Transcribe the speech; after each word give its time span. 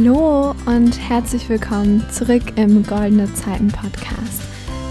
Hallo 0.00 0.54
und 0.66 0.96
herzlich 1.08 1.48
willkommen 1.48 2.08
zurück 2.12 2.42
im 2.54 2.84
Goldene 2.84 3.34
Zeiten 3.34 3.66
Podcast, 3.66 4.42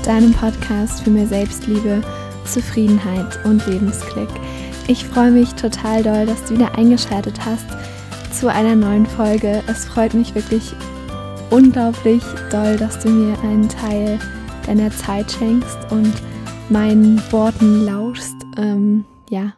deinem 0.04 0.34
Podcast 0.34 1.02
für 1.02 1.12
mehr 1.12 1.26
Selbstliebe, 1.26 2.02
Zufriedenheit 2.44 3.40
und 3.46 3.66
Lebensglück. 3.68 4.28
Ich 4.90 5.06
freue 5.06 5.32
mich 5.32 5.54
total 5.54 6.04
doll, 6.04 6.26
dass 6.26 6.44
du 6.44 6.56
wieder 6.56 6.78
eingeschaltet 6.78 7.40
hast 7.46 7.68
zu 8.38 8.52
einer 8.52 8.76
neuen 8.76 9.06
Folge. 9.06 9.64
Es 9.68 9.86
freut 9.86 10.14
mich 10.14 10.36
wirklich 10.36 10.74
unglaublich 11.52 12.22
doll, 12.52 12.76
dass 12.76 13.00
du 13.00 13.08
mir 13.08 13.40
einen 13.44 13.70
Teil 13.70 14.20
deiner 14.66 14.92
Zeit 14.92 15.32
schenkst 15.32 15.78
und 15.90 16.14
meinen 16.68 17.22
Worten 17.32 17.86
lauschst. 17.86 18.36
Ähm, 18.58 19.06
ja, 19.30 19.54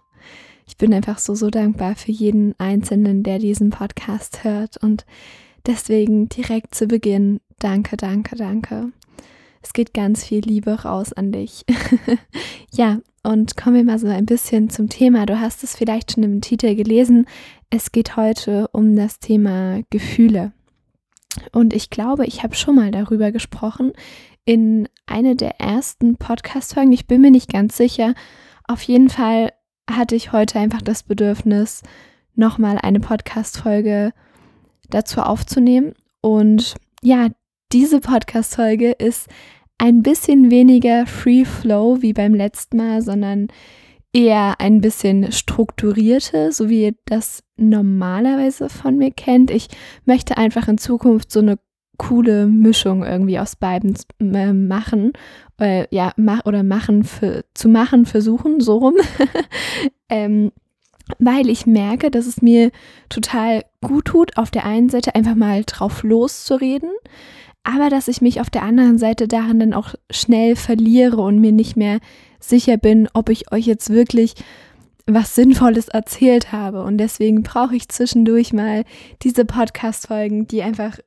bin 0.79 0.93
einfach 0.93 1.19
so, 1.19 1.35
so 1.35 1.51
dankbar 1.51 1.95
für 1.95 2.11
jeden 2.11 2.55
Einzelnen, 2.57 3.21
der 3.21 3.37
diesen 3.37 3.69
Podcast 3.69 4.43
hört. 4.43 4.77
Und 4.77 5.05
deswegen 5.67 6.27
direkt 6.29 6.73
zu 6.73 6.87
Beginn, 6.87 7.41
danke, 7.59 7.97
danke, 7.97 8.35
danke. 8.35 8.91
Es 9.61 9.73
geht 9.73 9.93
ganz 9.93 10.23
viel 10.23 10.39
Liebe 10.39 10.71
raus 10.83 11.13
an 11.13 11.31
dich. 11.31 11.65
ja, 12.71 12.99
und 13.23 13.57
kommen 13.57 13.75
wir 13.75 13.83
mal 13.83 13.99
so 13.99 14.07
ein 14.07 14.25
bisschen 14.25 14.69
zum 14.69 14.89
Thema. 14.89 15.25
Du 15.25 15.39
hast 15.39 15.63
es 15.63 15.75
vielleicht 15.75 16.13
schon 16.13 16.23
im 16.23 16.41
Titel 16.41 16.73
gelesen. 16.75 17.27
Es 17.69 17.91
geht 17.91 18.15
heute 18.15 18.69
um 18.71 18.95
das 18.95 19.19
Thema 19.19 19.81
Gefühle. 19.89 20.53
Und 21.51 21.73
ich 21.73 21.89
glaube, 21.89 22.25
ich 22.25 22.41
habe 22.41 22.55
schon 22.55 22.75
mal 22.75 22.91
darüber 22.91 23.31
gesprochen 23.31 23.91
in 24.45 24.87
einer 25.05 25.35
der 25.35 25.59
ersten 25.59 26.15
Podcast-Folgen. 26.15 26.93
Ich 26.93 27.05
bin 27.05 27.21
mir 27.21 27.31
nicht 27.31 27.51
ganz 27.51 27.75
sicher. 27.75 28.15
Auf 28.65 28.81
jeden 28.83 29.09
Fall 29.09 29.51
hatte 29.89 30.15
ich 30.15 30.31
heute 30.31 30.59
einfach 30.59 30.81
das 30.81 31.03
Bedürfnis, 31.03 31.81
nochmal 32.35 32.77
eine 32.81 32.99
Podcast-Folge 32.99 34.13
dazu 34.89 35.21
aufzunehmen. 35.21 35.93
Und 36.21 36.75
ja, 37.01 37.27
diese 37.71 37.99
Podcast-Folge 37.99 38.91
ist 38.91 39.27
ein 39.77 40.01
bisschen 40.01 40.51
weniger 40.51 41.05
Free 41.05 41.45
Flow 41.45 42.01
wie 42.01 42.13
beim 42.13 42.33
letzten 42.33 42.77
Mal, 42.77 43.01
sondern 43.01 43.47
eher 44.11 44.59
ein 44.59 44.81
bisschen 44.81 45.31
strukturierter, 45.31 46.51
so 46.51 46.69
wie 46.69 46.85
ihr 46.85 46.95
das 47.05 47.43
normalerweise 47.57 48.69
von 48.69 48.97
mir 48.97 49.11
kennt. 49.11 49.51
Ich 49.51 49.67
möchte 50.05 50.37
einfach 50.37 50.67
in 50.67 50.77
Zukunft 50.77 51.31
so 51.31 51.39
eine 51.39 51.59
coole 51.99 52.47
Mischung 52.47 53.03
irgendwie 53.03 53.37
aus 53.37 53.55
beiden 53.55 53.95
äh, 54.19 54.53
machen. 54.53 55.13
Äh, 55.59 55.85
ja, 55.95 56.13
mach, 56.17 56.45
oder 56.45 56.63
machen 56.63 57.03
für, 57.03 57.45
zu 57.53 57.69
machen, 57.69 58.07
versuchen, 58.07 58.59
so 58.59 58.77
rum. 58.77 58.95
ähm, 60.09 60.51
weil 61.19 61.49
ich 61.49 61.67
merke, 61.67 62.09
dass 62.09 62.25
es 62.25 62.41
mir 62.41 62.71
total 63.09 63.63
gut 63.81 64.05
tut, 64.05 64.37
auf 64.37 64.49
der 64.49 64.65
einen 64.65 64.89
Seite 64.89 65.15
einfach 65.15 65.35
mal 65.35 65.63
drauf 65.65 66.03
loszureden, 66.03 66.89
aber 67.63 67.89
dass 67.89 68.07
ich 68.07 68.21
mich 68.21 68.41
auf 68.41 68.49
der 68.49 68.63
anderen 68.63 68.97
Seite 68.97 69.27
darin 69.27 69.59
dann 69.59 69.73
auch 69.73 69.95
schnell 70.09 70.55
verliere 70.55 71.17
und 71.17 71.39
mir 71.39 71.51
nicht 71.51 71.75
mehr 71.75 71.99
sicher 72.39 72.77
bin, 72.77 73.09
ob 73.13 73.29
ich 73.29 73.51
euch 73.51 73.65
jetzt 73.65 73.89
wirklich 73.89 74.35
was 75.05 75.35
Sinnvolles 75.35 75.87
erzählt 75.87 76.51
habe. 76.51 76.83
Und 76.83 76.97
deswegen 76.97 77.43
brauche 77.43 77.75
ich 77.75 77.89
zwischendurch 77.89 78.53
mal 78.53 78.85
diese 79.23 79.43
Podcast-Folgen, 79.43 80.47
die 80.47 80.61
einfach 80.61 80.99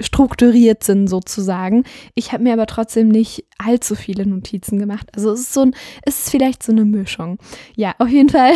strukturiert 0.00 0.82
sind 0.82 1.08
sozusagen. 1.08 1.84
Ich 2.14 2.32
habe 2.32 2.42
mir 2.42 2.52
aber 2.52 2.66
trotzdem 2.66 3.08
nicht 3.08 3.44
allzu 3.58 3.94
viele 3.94 4.26
Notizen 4.26 4.78
gemacht. 4.78 5.08
Also 5.14 5.30
es 5.32 5.40
ist 5.40 5.52
so 5.52 5.62
ein, 5.62 5.74
es 6.02 6.24
ist 6.24 6.30
vielleicht 6.30 6.62
so 6.62 6.72
eine 6.72 6.84
Mischung. 6.84 7.38
Ja, 7.76 7.94
auf 7.98 8.08
jeden 8.08 8.30
Fall. 8.30 8.52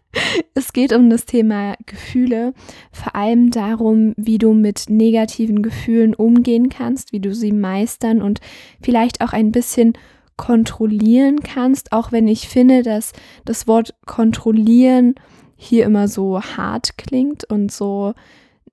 es 0.54 0.72
geht 0.72 0.92
um 0.92 1.10
das 1.10 1.26
Thema 1.26 1.74
Gefühle, 1.86 2.54
vor 2.92 3.14
allem 3.14 3.50
darum, 3.50 4.14
wie 4.16 4.38
du 4.38 4.54
mit 4.54 4.84
negativen 4.88 5.62
Gefühlen 5.62 6.14
umgehen 6.14 6.68
kannst, 6.68 7.12
wie 7.12 7.20
du 7.20 7.34
sie 7.34 7.52
meistern 7.52 8.22
und 8.22 8.40
vielleicht 8.82 9.20
auch 9.20 9.32
ein 9.32 9.52
bisschen 9.52 9.92
kontrollieren 10.36 11.40
kannst, 11.40 11.92
auch 11.92 12.12
wenn 12.12 12.28
ich 12.28 12.48
finde, 12.48 12.82
dass 12.82 13.12
das 13.44 13.66
Wort 13.66 13.94
kontrollieren 14.06 15.14
hier 15.56 15.84
immer 15.84 16.06
so 16.06 16.40
hart 16.40 16.96
klingt 16.96 17.44
und 17.44 17.72
so 17.72 18.14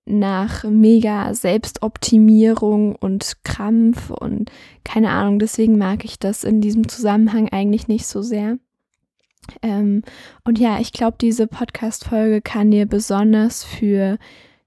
nach 0.05 0.63
mega 0.63 1.33
Selbstoptimierung 1.33 2.95
und 2.95 3.37
Krampf 3.43 4.11
und 4.11 4.51
keine 4.83 5.09
Ahnung. 5.09 5.39
Deswegen 5.39 5.77
mag 5.77 6.05
ich 6.05 6.19
das 6.19 6.43
in 6.43 6.61
diesem 6.61 6.87
Zusammenhang 6.87 7.49
eigentlich 7.49 7.87
nicht 7.87 8.05
so 8.05 8.21
sehr. 8.21 8.57
Ähm, 9.61 10.03
und 10.43 10.59
ja, 10.59 10.79
ich 10.79 10.91
glaube, 10.91 11.17
diese 11.19 11.47
Podcast-Folge 11.47 12.41
kann 12.41 12.71
dir 12.71 12.85
besonders 12.85 13.63
für 13.63 14.17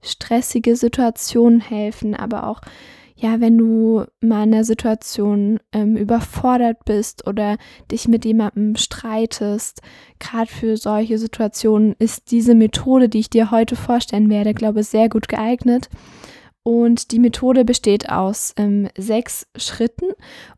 stressige 0.03 0.76
Situationen 0.76 1.60
helfen, 1.60 2.15
aber 2.15 2.47
auch 2.47 2.60
ja, 3.21 3.41
wenn 3.41 3.59
du 3.59 4.05
mal 4.21 4.45
in 4.45 4.55
einer 4.55 4.65
Situation 4.65 5.59
ähm, 5.73 5.97
überfordert 5.97 6.84
bist 6.84 7.27
oder 7.27 7.56
dich 7.91 8.06
mit 8.06 8.25
jemandem 8.25 8.77
streitest, 8.77 9.83
gerade 10.21 10.47
für 10.47 10.77
solche 10.77 11.19
Situationen 11.19 11.97
ist 11.99 12.31
diese 12.31 12.55
Methode, 12.55 13.09
die 13.09 13.19
ich 13.19 13.29
dir 13.29 13.51
heute 13.51 13.75
vorstellen 13.75 14.31
werde, 14.31 14.55
glaube 14.55 14.81
ich, 14.81 14.89
sehr 14.89 15.09
gut 15.09 15.29
geeignet. 15.29 15.89
Und 16.62 17.11
die 17.11 17.19
Methode 17.19 17.65
besteht 17.65 18.09
aus 18.09 18.55
ähm, 18.56 18.89
sechs 18.97 19.49
Schritten 19.56 20.12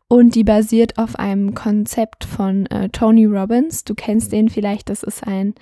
und 0.07 0.35
die 0.35 0.43
basiert 0.43 0.99
auf 0.99 1.15
einem 1.15 1.55
Konzept 1.55 2.25
von 2.25 2.67
äh, 2.67 2.89
Tony 2.89 3.25
Robbins. 3.25 3.85
Du 3.85 3.95
kennst 3.95 4.31
den 4.31 4.49
vielleicht, 4.49 4.89
das 4.89 5.01
ist 5.01 5.25
ein 5.25 5.55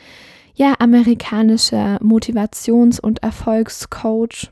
ja, 0.53 0.73
amerikanischer 0.79 2.01
Motivations- 2.01 2.99
und 2.99 3.23
Erfolgscoach 3.23 4.51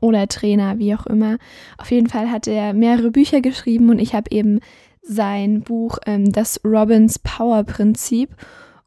oder 0.00 0.28
Trainer, 0.28 0.78
wie 0.78 0.94
auch 0.94 1.06
immer. 1.06 1.38
Auf 1.76 1.90
jeden 1.90 2.08
Fall 2.08 2.30
hat 2.30 2.46
er 2.46 2.72
mehrere 2.72 3.10
Bücher 3.10 3.40
geschrieben 3.40 3.90
und 3.90 3.98
ich 3.98 4.14
habe 4.14 4.30
eben 4.30 4.60
sein 5.02 5.62
Buch 5.62 5.98
ähm, 6.06 6.32
Das 6.32 6.60
Robbins 6.64 7.18
Power 7.18 7.64
Prinzip 7.64 8.36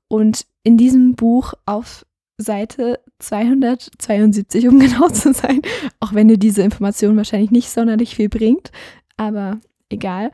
und 0.07 0.45
in 0.63 0.77
diesem 0.77 1.15
Buch 1.15 1.53
auf 1.65 2.05
Seite 2.37 2.99
272, 3.19 4.67
um 4.67 4.79
genau 4.79 5.09
zu 5.09 5.33
sein, 5.33 5.61
auch 5.99 6.13
wenn 6.13 6.27
dir 6.27 6.37
diese 6.37 6.61
Information 6.61 7.17
wahrscheinlich 7.17 7.51
nicht 7.51 7.69
sonderlich 7.69 8.15
viel 8.15 8.29
bringt, 8.29 8.71
aber 9.17 9.59
egal. 9.89 10.31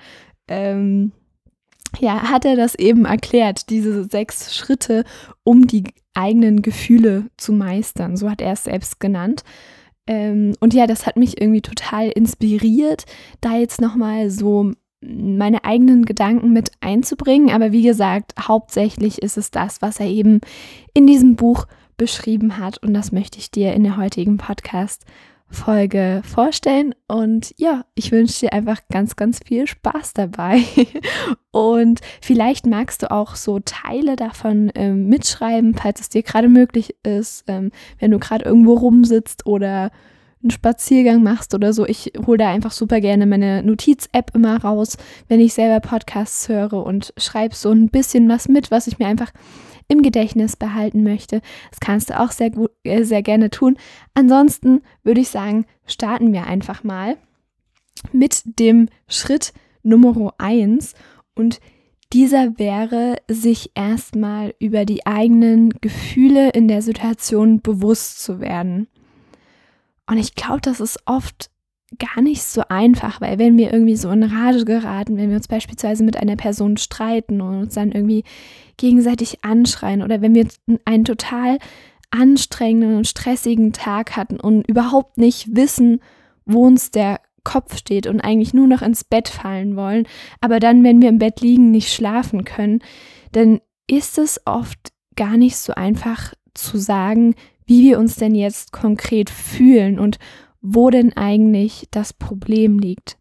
Ähm, 0.47 1.11
ja, 1.99 2.29
hat 2.29 2.45
er 2.45 2.55
das 2.55 2.75
eben 2.75 3.05
erklärt, 3.05 3.69
diese 3.69 4.03
sechs 4.05 4.55
Schritte, 4.55 5.03
um 5.43 5.67
die 5.67 5.83
eigenen 6.13 6.61
Gefühle 6.61 7.29
zu 7.37 7.53
meistern. 7.53 8.17
So 8.17 8.29
hat 8.29 8.41
er 8.41 8.53
es 8.53 8.65
selbst 8.65 8.99
genannt. 8.99 9.43
Ähm, 10.07 10.53
und 10.59 10.73
ja, 10.73 10.87
das 10.87 11.05
hat 11.05 11.17
mich 11.17 11.39
irgendwie 11.39 11.61
total 11.61 12.09
inspiriert, 12.09 13.05
da 13.41 13.57
jetzt 13.57 13.81
nochmal 13.81 14.29
so 14.29 14.71
meine 15.01 15.63
eigenen 15.63 16.05
Gedanken 16.05 16.51
mit 16.51 16.71
einzubringen. 16.79 17.51
Aber 17.51 17.71
wie 17.71 17.83
gesagt, 17.83 18.33
hauptsächlich 18.39 19.21
ist 19.21 19.37
es 19.37 19.51
das, 19.51 19.81
was 19.81 19.99
er 19.99 20.07
eben 20.07 20.41
in 20.93 21.05
diesem 21.05 21.35
Buch 21.35 21.67
beschrieben 21.97 22.57
hat. 22.57 22.81
Und 22.81 22.93
das 22.93 23.11
möchte 23.11 23.37
ich 23.37 23.51
dir 23.51 23.73
in 23.73 23.83
der 23.83 23.97
heutigen 23.97 24.37
Podcast 24.37 25.05
Folge 25.49 26.21
vorstellen. 26.25 26.93
Und 27.07 27.53
ja, 27.57 27.85
ich 27.95 28.11
wünsche 28.11 28.41
dir 28.41 28.53
einfach 28.53 28.81
ganz, 28.89 29.15
ganz 29.15 29.39
viel 29.45 29.67
Spaß 29.67 30.13
dabei. 30.13 30.61
Und 31.51 32.01
vielleicht 32.21 32.65
magst 32.65 33.03
du 33.03 33.11
auch 33.11 33.35
so 33.35 33.59
Teile 33.59 34.15
davon 34.15 34.71
ähm, 34.75 35.07
mitschreiben, 35.07 35.73
falls 35.73 36.01
es 36.01 36.09
dir 36.09 36.23
gerade 36.23 36.49
möglich 36.49 36.95
ist, 37.03 37.45
ähm, 37.47 37.71
wenn 37.99 38.11
du 38.11 38.19
gerade 38.19 38.45
irgendwo 38.45 38.73
rumsitzt 38.73 39.45
oder 39.45 39.91
einen 40.43 40.51
Spaziergang 40.51 41.23
machst 41.23 41.53
oder 41.55 41.73
so. 41.73 41.85
Ich 41.85 42.13
hole 42.25 42.37
da 42.37 42.49
einfach 42.49 42.71
super 42.71 43.01
gerne 43.01 43.25
meine 43.25 43.63
Notiz-App 43.63 44.31
immer 44.35 44.61
raus, 44.61 44.97
wenn 45.27 45.39
ich 45.39 45.53
selber 45.53 45.79
Podcasts 45.79 46.47
höre 46.47 46.85
und 46.85 47.13
schreibe 47.17 47.55
so 47.55 47.71
ein 47.71 47.89
bisschen 47.89 48.29
was 48.29 48.47
mit, 48.47 48.69
was 48.69 48.87
ich 48.87 48.99
mir 48.99 49.07
einfach 49.07 49.31
im 49.87 50.01
Gedächtnis 50.01 50.55
behalten 50.55 51.03
möchte. 51.03 51.41
Das 51.69 51.79
kannst 51.79 52.09
du 52.09 52.19
auch 52.19 52.31
sehr, 52.31 52.49
gut, 52.49 52.71
äh, 52.83 53.03
sehr 53.03 53.23
gerne 53.23 53.49
tun. 53.49 53.77
Ansonsten 54.13 54.81
würde 55.03 55.21
ich 55.21 55.29
sagen, 55.29 55.65
starten 55.85 56.33
wir 56.33 56.45
einfach 56.45 56.83
mal 56.83 57.17
mit 58.11 58.59
dem 58.59 58.89
Schritt 59.07 59.53
Nummer 59.83 60.33
1 60.37 60.93
und 61.35 61.59
dieser 62.13 62.57
wäre, 62.57 63.17
sich 63.27 63.71
erstmal 63.75 64.55
über 64.59 64.85
die 64.85 65.05
eigenen 65.05 65.71
Gefühle 65.81 66.49
in 66.51 66.67
der 66.67 66.81
Situation 66.81 67.61
bewusst 67.61 68.23
zu 68.23 68.39
werden. 68.39 68.87
Und 70.09 70.17
ich 70.17 70.35
glaube, 70.35 70.61
das 70.61 70.79
ist 70.79 70.99
oft 71.05 71.49
gar 71.99 72.21
nicht 72.21 72.43
so 72.43 72.63
einfach, 72.67 73.21
weil 73.21 73.39
wenn 73.39 73.57
wir 73.57 73.71
irgendwie 73.71 73.95
so 73.95 74.09
in 74.09 74.23
Rage 74.23 74.65
geraten, 74.65 75.17
wenn 75.17 75.29
wir 75.29 75.37
uns 75.37 75.47
beispielsweise 75.47 76.03
mit 76.03 76.17
einer 76.17 76.35
Person 76.35 76.77
streiten 76.77 77.39
und 77.39 77.61
uns 77.61 77.75
dann 77.75 77.93
irgendwie 77.93 78.23
gegenseitig 78.75 79.43
anschreien 79.43 80.03
oder 80.03 80.21
wenn 80.21 80.35
wir 80.35 80.47
einen 80.85 81.05
total 81.05 81.57
anstrengenden 82.11 82.97
und 82.97 83.07
stressigen 83.07 83.71
Tag 83.73 84.15
hatten 84.17 84.39
und 84.39 84.67
überhaupt 84.67 85.17
nicht 85.17 85.55
wissen, 85.55 86.01
wo 86.45 86.65
uns 86.65 86.91
der 86.91 87.21
Kopf 87.43 87.77
steht 87.77 88.07
und 88.07 88.19
eigentlich 88.19 88.53
nur 88.53 88.67
noch 88.67 88.81
ins 88.81 89.05
Bett 89.05 89.29
fallen 89.29 89.77
wollen, 89.77 90.07
aber 90.41 90.59
dann, 90.59 90.83
wenn 90.83 91.01
wir 91.01 91.09
im 91.09 91.19
Bett 91.19 91.39
liegen, 91.39 91.71
nicht 91.71 91.93
schlafen 91.93 92.43
können, 92.43 92.79
dann 93.31 93.61
ist 93.87 94.17
es 94.17 94.41
oft 94.45 94.91
gar 95.15 95.37
nicht 95.37 95.55
so 95.55 95.73
einfach 95.73 96.33
zu 96.53 96.77
sagen, 96.77 97.35
wie 97.65 97.83
wir 97.83 97.99
uns 97.99 98.15
denn 98.15 98.35
jetzt 98.35 98.73
konkret 98.73 99.29
fühlen 99.29 99.99
und 99.99 100.19
wo 100.61 100.89
denn 100.89 101.15
eigentlich 101.15 101.87
das 101.91 102.13
Problem 102.13 102.79
liegt. 102.79 103.17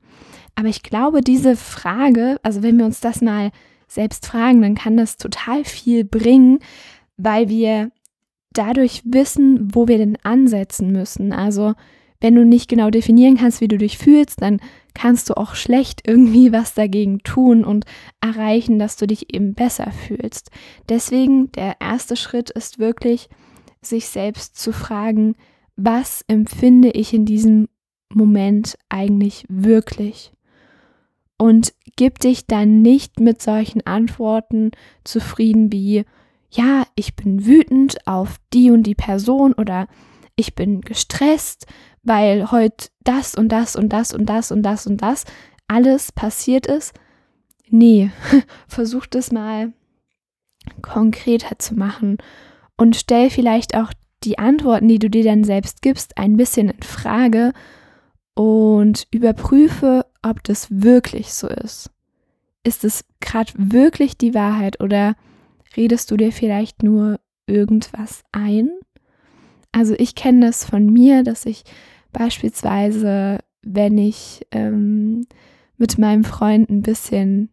Aber 0.55 0.69
ich 0.69 0.83
glaube, 0.83 1.21
diese 1.21 1.56
Frage, 1.56 2.38
also 2.43 2.62
wenn 2.62 2.79
wir 2.79 2.87
uns 2.87 3.00
das 3.00 3.21
mal 3.21 3.50
selbst 3.88 4.27
fragen, 4.27 4.62
dann 4.62 4.75
kann 4.75 4.97
das 4.97 5.17
total 5.17 5.65
viel 5.65 6.05
bringen, 6.05 6.59
weil 7.17 7.49
wir 7.49 7.91
dadurch 8.53 9.03
wissen, 9.05 9.75
wo 9.75 9.87
wir 9.87 9.99
denn 9.99 10.17
ansetzen 10.23 10.91
müssen. 10.93 11.33
Also 11.33 11.75
wenn 12.21 12.35
du 12.35 12.44
nicht 12.44 12.69
genau 12.69 12.91
definieren 12.91 13.37
kannst, 13.37 13.61
wie 13.61 13.69
du 13.69 13.77
dich 13.77 13.99
fühlst, 13.99 14.41
dann 14.41 14.61
kannst 14.94 15.29
du 15.29 15.37
auch 15.37 15.55
schlecht 15.55 16.03
irgendwie 16.06 16.53
was 16.53 16.75
dagegen 16.75 17.21
tun 17.21 17.65
und 17.65 17.85
erreichen, 18.21 18.79
dass 18.79 18.97
du 18.97 19.06
dich 19.06 19.35
eben 19.35 19.55
besser 19.55 19.91
fühlst. 19.93 20.50
Deswegen 20.88 21.53
der 21.53 21.77
erste 21.81 22.17
Schritt 22.17 22.50
ist 22.50 22.79
wirklich, 22.79 23.29
sich 23.83 24.09
selbst 24.09 24.56
zu 24.56 24.73
fragen, 24.73 25.37
was 25.76 26.25
empfinde 26.26 26.90
ich 26.90 27.12
in 27.12 27.25
diesem 27.25 27.69
Moment 28.12 28.76
eigentlich 28.88 29.44
wirklich? 29.49 30.32
Und 31.38 31.75
gib 31.96 32.19
dich 32.19 32.46
dann 32.46 32.81
nicht 32.81 33.20
mit 33.20 33.43
solchen 33.43 33.87
Antworten 33.87 34.70
zufrieden 35.05 35.70
wie, 35.70 36.05
ja, 36.50 36.87
ich 36.94 37.14
bin 37.14 37.44
wütend 37.44 38.06
auf 38.06 38.37
die 38.52 38.70
und 38.70 38.84
die 38.84 38.94
Person 38.94 39.52
oder 39.52 39.87
ich 40.34 40.55
bin 40.55 40.81
gestresst, 40.81 41.67
weil 42.02 42.50
heute 42.50 42.88
das 43.05 43.34
und 43.34 43.49
das 43.49 43.76
und 43.76 43.90
das 43.90 44.12
und 44.12 44.26
das 44.26 44.50
und 44.50 44.62
das 44.62 44.87
und 44.87 45.02
das 45.02 45.25
alles 45.69 46.12
passiert 46.12 46.67
ist. 46.67 46.94
Nee, 47.69 48.11
versuch 48.69 49.06
das 49.06 49.32
mal 49.32 49.73
konkreter 50.82 51.58
zu 51.58 51.75
machen 51.75 52.19
und 52.76 52.96
stell 52.96 53.31
vielleicht 53.31 53.76
auch 53.76 53.93
die 54.24 54.38
Antworten, 54.38 54.88
die 54.88 54.98
du 54.98 55.10
dir 55.10 55.24
dann 55.24 55.44
selbst 55.44 55.82
gibst, 55.82 56.16
ein 56.18 56.36
bisschen 56.36 56.70
in 56.70 56.82
Frage 56.82 57.52
und 58.34 59.06
überprüfe, 59.10 60.06
ob 60.22 60.42
das 60.44 60.68
wirklich 60.70 61.32
so 61.32 61.48
ist. 61.48 61.90
Ist 62.64 62.84
es 62.84 63.04
gerade 63.20 63.52
wirklich 63.56 64.18
die 64.18 64.34
Wahrheit 64.34 64.80
oder 64.82 65.14
redest 65.76 66.10
du 66.10 66.16
dir 66.16 66.32
vielleicht 66.32 66.82
nur 66.82 67.20
irgendwas 67.46 68.24
ein? 68.32 68.70
Also 69.72 69.94
ich 69.98 70.14
kenne 70.14 70.46
das 70.46 70.64
von 70.64 70.92
mir, 70.92 71.22
dass 71.22 71.46
ich 71.46 71.64
beispielsweise, 72.12 73.38
wenn 73.62 73.98
ich 73.98 74.46
ähm, 74.50 75.26
mit 75.76 75.98
meinem 75.98 76.24
Freund 76.24 76.70
ein 76.70 76.82
bisschen 76.82 77.50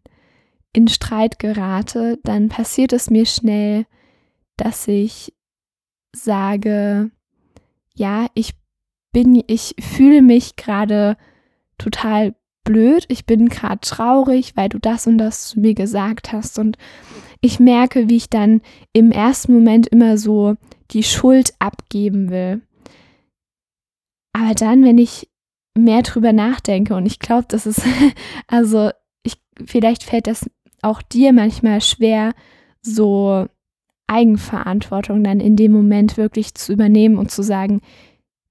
in 0.72 0.88
Streit 0.88 1.38
gerate, 1.38 2.18
dann 2.24 2.48
passiert 2.48 2.92
es 2.92 3.10
mir 3.10 3.26
schnell, 3.26 3.86
dass 4.56 4.88
ich 4.88 5.32
sage, 6.14 7.10
ja, 7.94 8.26
ich 8.34 8.54
bin, 9.12 9.42
ich 9.46 9.74
fühle 9.80 10.22
mich 10.22 10.56
gerade 10.56 11.16
total 11.78 12.34
blöd, 12.64 13.04
ich 13.08 13.26
bin 13.26 13.48
gerade 13.48 13.80
traurig, 13.80 14.56
weil 14.56 14.68
du 14.68 14.78
das 14.78 15.06
und 15.06 15.18
das 15.18 15.48
zu 15.48 15.60
mir 15.60 15.74
gesagt 15.74 16.32
hast. 16.32 16.58
Und 16.58 16.76
ich 17.40 17.60
merke, 17.60 18.08
wie 18.08 18.16
ich 18.16 18.30
dann 18.30 18.62
im 18.92 19.12
ersten 19.12 19.52
Moment 19.52 19.86
immer 19.86 20.16
so 20.16 20.56
die 20.90 21.02
Schuld 21.02 21.52
abgeben 21.58 22.30
will. 22.30 22.62
Aber 24.32 24.54
dann, 24.54 24.84
wenn 24.84 24.98
ich 24.98 25.28
mehr 25.76 26.02
drüber 26.02 26.32
nachdenke, 26.32 26.94
und 26.94 27.06
ich 27.06 27.18
glaube, 27.18 27.46
das 27.48 27.66
ist, 27.66 27.82
also 28.48 28.90
ich, 29.22 29.36
vielleicht 29.64 30.02
fällt 30.02 30.26
das 30.26 30.48
auch 30.82 31.02
dir 31.02 31.32
manchmal 31.32 31.80
schwer, 31.80 32.34
so 32.82 33.46
Eigenverantwortung 34.06 35.24
dann 35.24 35.40
in 35.40 35.56
dem 35.56 35.72
Moment 35.72 36.16
wirklich 36.16 36.54
zu 36.54 36.72
übernehmen 36.72 37.16
und 37.18 37.30
zu 37.30 37.42
sagen, 37.42 37.80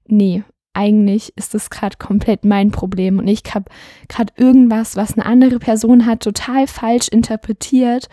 nee, 0.08 0.44
eigentlich 0.74 1.34
ist 1.36 1.54
das 1.54 1.70
gerade 1.70 1.98
komplett 1.98 2.46
mein 2.46 2.72
Problem 2.72 3.20
und 3.20 3.28
ich 3.28 3.44
habe 3.54 3.66
gerade 4.08 4.34
irgendwas, 4.36 4.96
was 4.96 5.14
eine 5.14 5.26
andere 5.26 5.60
Person 5.60 6.06
hat, 6.06 6.22
total 6.22 6.68
falsch 6.68 7.08
interpretiert 7.08 8.08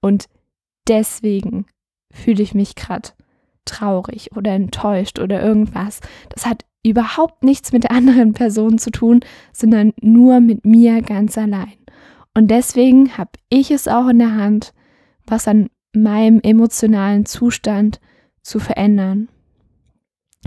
und 0.00 0.26
deswegen 0.88 1.66
fühle 2.10 2.42
ich 2.42 2.54
mich 2.54 2.74
gerade 2.74 3.10
traurig 3.66 4.34
oder 4.34 4.52
enttäuscht 4.52 5.18
oder 5.18 5.42
irgendwas. 5.42 6.00
Das 6.30 6.46
hat 6.46 6.64
überhaupt 6.82 7.44
nichts 7.44 7.72
mit 7.72 7.84
der 7.84 7.92
anderen 7.92 8.32
Person 8.32 8.78
zu 8.78 8.90
tun, 8.90 9.20
sondern 9.52 9.92
nur 10.00 10.40
mit 10.40 10.64
mir 10.64 11.02
ganz 11.02 11.36
allein. 11.36 11.74
Und 12.34 12.50
deswegen 12.50 13.16
habe 13.18 13.32
ich 13.48 13.70
es 13.70 13.86
auch 13.88 14.08
in 14.08 14.18
der 14.18 14.34
Hand, 14.34 14.72
was 15.26 15.46
an 15.46 15.68
meinem 15.92 16.40
emotionalen 16.42 17.26
Zustand 17.26 18.00
zu 18.42 18.58
verändern. 18.58 19.28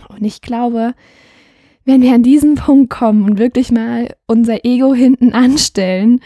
Und 0.09 0.23
ich 0.23 0.41
glaube, 0.41 0.95
wenn 1.85 2.01
wir 2.01 2.13
an 2.13 2.23
diesen 2.23 2.55
Punkt 2.55 2.89
kommen 2.89 3.23
und 3.23 3.37
wirklich 3.37 3.71
mal 3.71 4.15
unser 4.27 4.65
Ego 4.65 4.93
hinten 4.93 5.33
anstellen, 5.33 6.19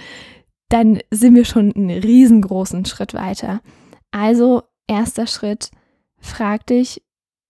dann 0.69 0.99
sind 1.11 1.35
wir 1.35 1.45
schon 1.45 1.73
einen 1.73 1.89
riesengroßen 1.89 2.85
Schritt 2.85 3.13
weiter. 3.13 3.61
Also, 4.11 4.63
erster 4.87 5.27
Schritt, 5.27 5.71
frag 6.19 6.65
dich, 6.67 7.01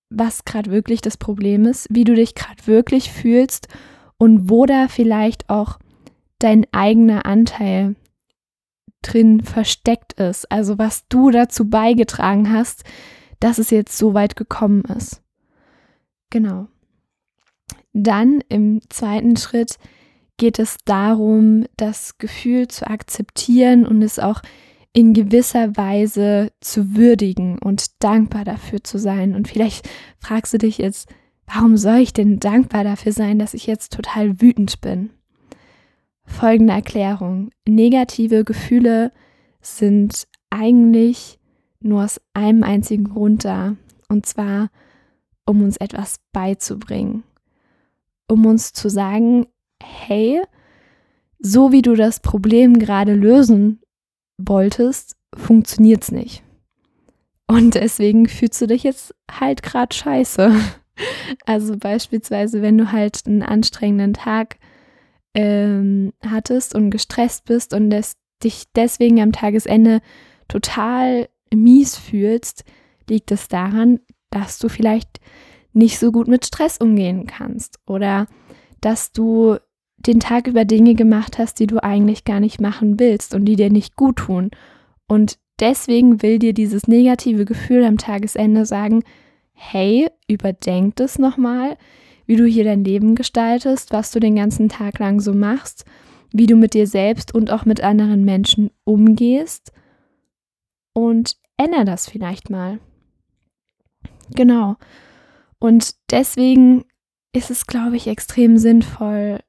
was 0.10 0.46
gerade 0.46 0.72
wirklich 0.72 1.02
das 1.02 1.18
Problem 1.18 1.66
ist, 1.66 1.88
wie 1.90 2.04
du 2.04 2.14
dich 2.14 2.36
gerade 2.36 2.66
wirklich 2.68 3.12
fühlst 3.12 3.68
und 4.18 4.50
wo 4.50 4.66
da 4.66 4.88
vielleicht 4.88 5.50
auch 5.50 5.80
dein 6.40 6.66
eigener 6.72 7.26
Anteil 7.26 7.96
drin 9.14 9.42
versteckt 9.42 10.14
ist. 10.14 10.52
Also 10.52 10.78
was 10.78 11.08
du 11.08 11.32
dazu 11.32 11.70
beigetragen 11.70 12.52
hast, 12.52 12.84
dass 13.40 13.58
es 13.58 13.70
jetzt 13.70 13.98
so 13.98 14.14
weit 14.14 14.36
gekommen 14.36 14.84
ist. 14.84 15.22
Genau. 16.30 16.68
Dann 17.94 18.42
im 18.50 18.82
zweiten 18.90 19.38
Schritt 19.38 19.78
geht 20.38 20.60
es 20.60 20.78
darum, 20.86 21.66
das 21.78 22.18
Gefühl 22.18 22.68
zu 22.68 22.88
akzeptieren 22.88 23.86
und 23.86 24.02
es 24.02 24.20
auch 24.20 24.42
in 24.94 25.14
gewisser 25.14 25.76
Weise 25.78 26.52
zu 26.60 26.96
würdigen 26.96 27.60
und 27.60 28.04
dankbar 28.04 28.46
dafür 28.46 28.84
zu 28.84 28.98
sein. 28.98 29.36
Und 29.36 29.48
vielleicht 29.48 29.88
fragst 30.20 30.54
du 30.54 30.58
dich 30.58 30.78
jetzt, 30.78 31.10
warum 31.46 31.78
soll 31.78 31.98
ich 31.98 32.14
denn 32.14 32.40
dankbar 32.40 32.84
dafür 32.84 33.12
sein, 33.12 33.40
dass 33.40 33.54
ich 33.54 33.68
jetzt 33.68 33.94
total 33.94 34.42
wütend 34.42 34.82
bin? 34.82 35.12
Folgende 36.28 36.74
Erklärung. 36.74 37.50
Negative 37.68 38.44
Gefühle 38.44 39.12
sind 39.62 40.28
eigentlich 40.52 41.40
nur 41.80 42.04
aus 42.04 42.22
einem 42.34 42.64
einzigen 42.64 43.06
Grund 43.06 43.46
da. 43.46 43.76
Und 44.10 44.26
zwar, 44.26 44.70
um 45.46 45.64
uns 45.64 45.78
etwas 45.78 46.18
beizubringen. 46.34 47.24
Um 48.28 48.46
uns 48.46 48.74
zu 48.74 48.90
sagen, 48.90 49.48
hey, 49.82 50.42
so 51.40 51.72
wie 51.72 51.82
du 51.82 51.96
das 51.96 52.20
Problem 52.20 52.78
gerade 52.78 53.14
lösen 53.14 53.82
wolltest, 54.38 55.16
funktioniert 55.36 56.04
es 56.04 56.12
nicht. 56.12 56.44
Und 57.48 57.76
deswegen 57.76 58.28
fühlst 58.28 58.62
du 58.62 58.68
dich 58.68 58.84
jetzt 58.84 59.16
halt 59.32 59.64
gerade 59.64 59.96
scheiße. 59.96 60.54
Also 61.46 61.78
beispielsweise, 61.78 62.64
wenn 62.64 62.76
du 62.76 62.92
halt 62.92 63.28
einen 63.28 63.44
anstrengenden 63.44 64.16
Tag 64.16 64.58
ähm, 65.34 66.14
hattest 66.26 66.76
und 66.76 66.90
gestresst 66.90 67.46
bist 67.46 67.74
und 67.74 67.90
des, 67.90 68.16
dich 68.44 68.66
deswegen 68.76 69.22
am 69.22 69.32
Tagesende 69.32 70.02
total 70.48 71.30
mies 71.54 71.98
fühlst, 71.98 72.64
liegt 73.10 73.32
es 73.32 73.48
daran, 73.48 74.00
dass 74.30 74.60
du 74.60 74.70
vielleicht 74.70 75.20
nicht 75.74 76.00
so 76.00 76.12
gut 76.12 76.28
mit 76.28 76.46
Stress 76.46 76.78
umgehen 76.78 77.26
kannst 77.28 77.80
oder 77.86 78.28
dass 78.82 79.12
du 79.12 79.58
den 79.98 80.20
Tag 80.20 80.48
über 80.48 80.66
Dinge 80.66 80.96
gemacht 80.96 81.38
hast, 81.38 81.60
die 81.60 81.68
du 81.68 81.84
eigentlich 81.84 82.24
gar 82.24 82.40
nicht 82.40 82.62
machen 82.62 83.00
willst 83.00 83.34
und 83.34 83.46
die 83.46 83.56
dir 83.56 83.70
nicht 83.70 83.96
gut 83.96 84.18
tun. 84.18 84.52
Und 85.08 85.38
deswegen 85.60 86.22
will 86.22 86.40
dir 86.40 86.54
dieses 86.54 86.88
negative 86.88 87.46
Gefühl 87.46 87.84
am 87.84 87.98
Tagesende 87.98 88.66
sagen, 88.66 89.04
hey, 89.54 90.10
überdenk 90.28 90.96
das 90.98 91.18
nochmal, 91.18 91.78
wie 92.28 92.36
du 92.36 92.46
hier 92.46 92.64
dein 92.64 92.84
Leben 92.84 93.16
gestaltest, 93.16 93.92
was 93.92 94.12
du 94.12 94.20
den 94.20 94.36
ganzen 94.36 94.70
Tag 94.70 95.00
lang 95.00 95.20
so 95.20 95.34
machst, 95.34 95.86
wie 96.32 96.46
du 96.46 96.56
mit 96.56 96.74
dir 96.74 96.86
selbst 96.86 97.34
und 97.34 97.50
auch 97.52 97.66
mit 97.66 97.82
anderen 97.82 98.24
Menschen 98.24 98.70
umgehst 98.84 99.72
und 100.94 101.38
ändere 101.58 101.86
das 101.86 102.10
vielleicht 102.10 102.50
mal. 102.50 102.80
Genau. 104.36 104.76
Und 105.60 105.96
deswegen 106.12 106.86
ist 107.34 107.50
es, 107.50 107.66
glaube 107.66 107.96
ich, 107.96 108.08
extrem 108.08 108.58
sinnvoll, 108.58 109.40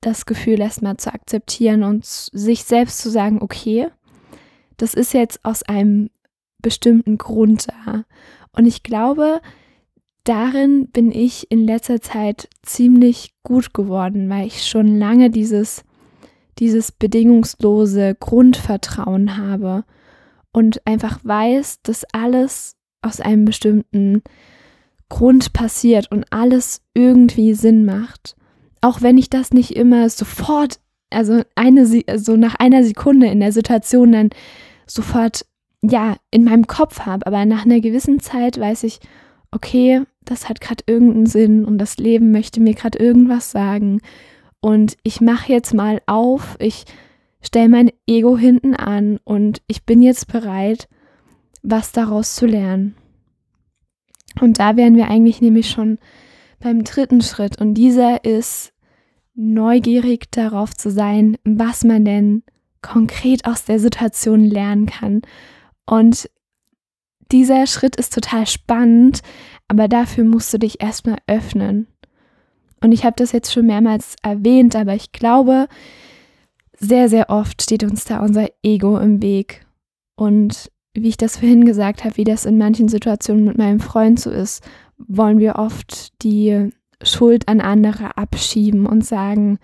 das 0.00 0.26
Gefühl 0.26 0.60
erstmal 0.60 0.96
zu 0.96 1.12
akzeptieren 1.12 1.84
und 1.84 2.04
sich 2.04 2.64
selbst 2.64 2.98
zu 2.98 3.10
sagen, 3.10 3.40
okay, 3.40 3.88
das 4.76 4.94
ist 4.94 5.12
jetzt 5.12 5.44
aus 5.44 5.62
einem 5.62 6.10
bestimmten 6.60 7.18
Grund 7.18 7.68
da. 7.68 8.04
Und 8.56 8.66
ich 8.66 8.82
glaube, 8.82 9.40
darin 10.24 10.88
bin 10.88 11.10
ich 11.10 11.50
in 11.50 11.66
letzter 11.66 12.00
Zeit 12.00 12.48
ziemlich 12.62 13.34
gut 13.42 13.74
geworden, 13.74 14.28
weil 14.28 14.46
ich 14.46 14.66
schon 14.66 14.98
lange 14.98 15.30
dieses, 15.30 15.84
dieses 16.58 16.92
bedingungslose 16.92 18.14
Grundvertrauen 18.18 19.36
habe 19.36 19.84
und 20.52 20.86
einfach 20.86 21.18
weiß, 21.22 21.82
dass 21.82 22.04
alles 22.12 22.76
aus 23.00 23.20
einem 23.20 23.44
bestimmten 23.44 24.22
Grund 25.08 25.52
passiert 25.52 26.10
und 26.10 26.24
alles 26.30 26.82
irgendwie 26.94 27.54
Sinn 27.54 27.84
macht. 27.84 28.36
Auch 28.80 29.02
wenn 29.02 29.18
ich 29.18 29.28
das 29.28 29.52
nicht 29.52 29.76
immer 29.76 30.08
sofort, 30.08 30.80
also 31.10 31.42
eine, 31.54 31.86
so 31.86 32.36
nach 32.36 32.54
einer 32.54 32.84
Sekunde 32.84 33.26
in 33.26 33.40
der 33.40 33.52
Situation 33.52 34.12
dann 34.12 34.30
sofort, 34.86 35.44
ja, 35.82 36.16
in 36.30 36.44
meinem 36.44 36.66
Kopf 36.66 37.00
habe. 37.00 37.26
Aber 37.26 37.44
nach 37.44 37.64
einer 37.64 37.80
gewissen 37.80 38.20
Zeit 38.20 38.58
weiß 38.58 38.84
ich, 38.84 39.00
okay, 39.50 40.02
das 40.24 40.48
hat 40.48 40.60
gerade 40.60 40.84
irgendeinen 40.86 41.26
Sinn 41.26 41.64
und 41.64 41.78
das 41.78 41.96
Leben 41.96 42.30
möchte 42.30 42.60
mir 42.60 42.74
gerade 42.74 42.98
irgendwas 42.98 43.50
sagen. 43.50 44.00
Und 44.60 44.96
ich 45.02 45.20
mache 45.20 45.52
jetzt 45.52 45.74
mal 45.74 46.00
auf, 46.06 46.56
ich 46.60 46.84
stelle 47.40 47.68
mein 47.68 47.90
Ego 48.06 48.38
hinten 48.38 48.74
an 48.74 49.18
und 49.24 49.62
ich 49.66 49.84
bin 49.84 50.02
jetzt 50.02 50.28
bereit, 50.32 50.88
was 51.62 51.92
daraus 51.92 52.34
zu 52.34 52.46
lernen. 52.46 52.94
Und 54.40 54.58
da 54.58 54.76
wären 54.76 54.96
wir 54.96 55.08
eigentlich 55.08 55.40
nämlich 55.40 55.68
schon 55.68 55.98
beim 56.60 56.84
dritten 56.84 57.20
Schritt. 57.20 57.60
Und 57.60 57.74
dieser 57.74 58.24
ist 58.24 58.72
neugierig 59.34 60.30
darauf 60.30 60.74
zu 60.74 60.90
sein, 60.90 61.36
was 61.44 61.84
man 61.84 62.04
denn 62.04 62.42
konkret 62.80 63.44
aus 63.46 63.64
der 63.64 63.78
Situation 63.78 64.40
lernen 64.40 64.86
kann. 64.86 65.22
Und 65.86 66.30
dieser 67.30 67.66
Schritt 67.66 67.96
ist 67.96 68.12
total 68.12 68.46
spannend, 68.46 69.22
aber 69.72 69.88
dafür 69.88 70.24
musst 70.24 70.52
du 70.52 70.58
dich 70.58 70.82
erstmal 70.82 71.16
öffnen. 71.26 71.86
Und 72.82 72.92
ich 72.92 73.06
habe 73.06 73.16
das 73.16 73.32
jetzt 73.32 73.54
schon 73.54 73.64
mehrmals 73.64 74.16
erwähnt, 74.22 74.76
aber 74.76 74.94
ich 74.94 75.12
glaube, 75.12 75.66
sehr, 76.78 77.08
sehr 77.08 77.30
oft 77.30 77.62
steht 77.62 77.82
uns 77.82 78.04
da 78.04 78.20
unser 78.20 78.48
Ego 78.62 78.98
im 78.98 79.22
Weg. 79.22 79.64
Und 80.14 80.70
wie 80.92 81.08
ich 81.08 81.16
das 81.16 81.38
vorhin 81.38 81.64
gesagt 81.64 82.04
habe, 82.04 82.18
wie 82.18 82.24
das 82.24 82.44
in 82.44 82.58
manchen 82.58 82.88
Situationen 82.88 83.46
mit 83.46 83.56
meinem 83.56 83.80
Freund 83.80 84.20
so 84.20 84.28
ist, 84.30 84.62
wollen 84.98 85.38
wir 85.38 85.56
oft 85.56 86.22
die 86.22 86.68
Schuld 87.02 87.48
an 87.48 87.62
andere 87.62 88.18
abschieben 88.18 88.84
und 88.84 89.06
sagen, 89.06 89.58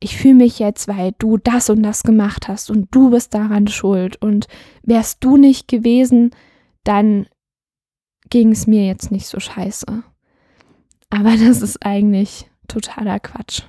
ich 0.00 0.16
fühle 0.16 0.36
mich 0.36 0.60
jetzt, 0.60 0.88
weil 0.88 1.12
du 1.18 1.36
das 1.36 1.68
und 1.68 1.82
das 1.82 2.04
gemacht 2.04 2.48
hast 2.48 2.70
und 2.70 2.88
du 2.90 3.10
bist 3.10 3.34
daran 3.34 3.68
schuld. 3.68 4.16
Und 4.16 4.46
wärst 4.82 5.22
du 5.22 5.36
nicht 5.36 5.68
gewesen, 5.68 6.30
dann 6.84 7.26
ging 8.32 8.52
es 8.52 8.66
mir 8.66 8.86
jetzt 8.86 9.12
nicht 9.12 9.26
so 9.26 9.38
scheiße. 9.38 10.02
Aber 11.10 11.36
das 11.36 11.60
ist 11.62 11.84
eigentlich 11.84 12.50
totaler 12.66 13.20
Quatsch. 13.20 13.62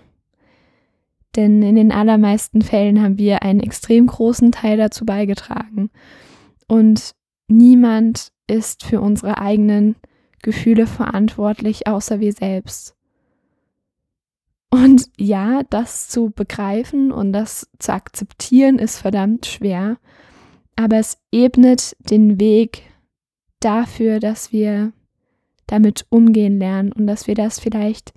Denn 1.36 1.62
in 1.62 1.76
den 1.76 1.92
allermeisten 1.92 2.62
Fällen 2.62 3.02
haben 3.02 3.18
wir 3.18 3.44
einen 3.44 3.60
extrem 3.60 4.08
großen 4.08 4.52
Teil 4.52 4.78
dazu 4.78 5.06
beigetragen. 5.06 5.90
Und 6.68 7.14
niemand 7.48 8.32
ist 8.48 8.84
für 8.84 9.02
unsere 9.02 9.40
eigenen 9.40 9.96
Gefühle 10.42 10.88
verantwortlich, 10.88 11.88
außer 11.88 12.20
wir 12.20 12.32
selbst. 12.34 12.96
Und 14.70 15.10
ja, 15.18 15.64
das 15.70 16.08
zu 16.08 16.32
begreifen 16.32 17.12
und 17.12 17.34
das 17.34 17.68
zu 17.80 17.92
akzeptieren 17.92 18.80
ist 18.80 19.00
verdammt 19.00 19.46
schwer, 19.46 19.98
aber 20.76 20.98
es 20.98 21.18
ebnet 21.32 21.96
den 22.00 22.40
Weg 22.40 22.93
dafür, 23.64 24.20
dass 24.20 24.52
wir 24.52 24.94
damit 25.68 26.06
umgehen 26.10 26.60
lernen 26.60 26.92
und 26.92 27.08
dass 27.08 27.28
wir 27.28 27.36
das 27.36 27.60
vielleicht 27.60 28.14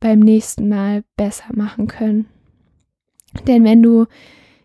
beim 0.00 0.18
nächsten 0.20 0.68
Mal 0.68 1.04
besser 1.16 1.46
machen 1.54 1.86
können. 1.86 2.26
Denn 3.46 3.64
wenn 3.64 3.82
du 3.82 4.06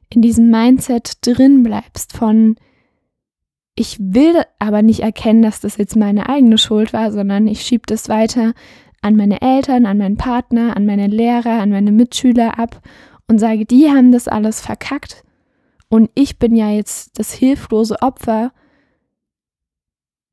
in 0.09 0.21
diesem 0.21 0.49
Mindset 0.49 1.25
drin 1.25 1.63
bleibst 1.63 2.13
von 2.13 2.55
ich 3.79 3.97
will 3.99 4.41
aber 4.57 4.81
nicht 4.81 5.01
erkennen, 5.01 5.43
dass 5.43 5.59
das 5.59 5.77
jetzt 5.77 5.95
meine 5.95 6.27
eigene 6.27 6.57
Schuld 6.57 6.93
war, 6.93 7.11
sondern 7.11 7.47
ich 7.47 7.61
schiebe 7.61 7.83
das 7.85 8.09
weiter 8.09 8.55
an 9.03 9.15
meine 9.15 9.39
Eltern, 9.41 9.85
an 9.85 9.99
meinen 9.99 10.17
Partner, 10.17 10.75
an 10.75 10.87
meine 10.87 11.05
Lehrer, 11.05 11.61
an 11.61 11.69
meine 11.69 11.91
Mitschüler 11.91 12.57
ab 12.57 12.81
und 13.27 13.37
sage, 13.37 13.65
die 13.65 13.91
haben 13.91 14.11
das 14.11 14.27
alles 14.27 14.61
verkackt 14.61 15.23
und 15.89 16.09
ich 16.15 16.39
bin 16.39 16.55
ja 16.55 16.71
jetzt 16.71 17.19
das 17.19 17.31
hilflose 17.31 18.01
Opfer, 18.01 18.51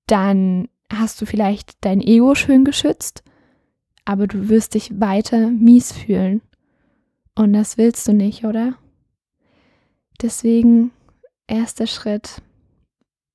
dann 0.06 0.68
hast 0.92 1.20
du 1.20 1.26
vielleicht 1.26 1.76
dein 1.80 2.00
Ego 2.00 2.34
schön 2.34 2.64
geschützt, 2.64 3.22
aber 4.04 4.26
du 4.26 4.48
wirst 4.48 4.74
dich 4.74 5.00
weiter 5.00 5.48
mies 5.50 5.92
fühlen. 5.92 6.42
Und 7.34 7.52
das 7.52 7.78
willst 7.78 8.06
du 8.06 8.12
nicht, 8.12 8.44
oder? 8.44 8.74
Deswegen 10.22 10.92
erster 11.46 11.86
Schritt, 11.86 12.42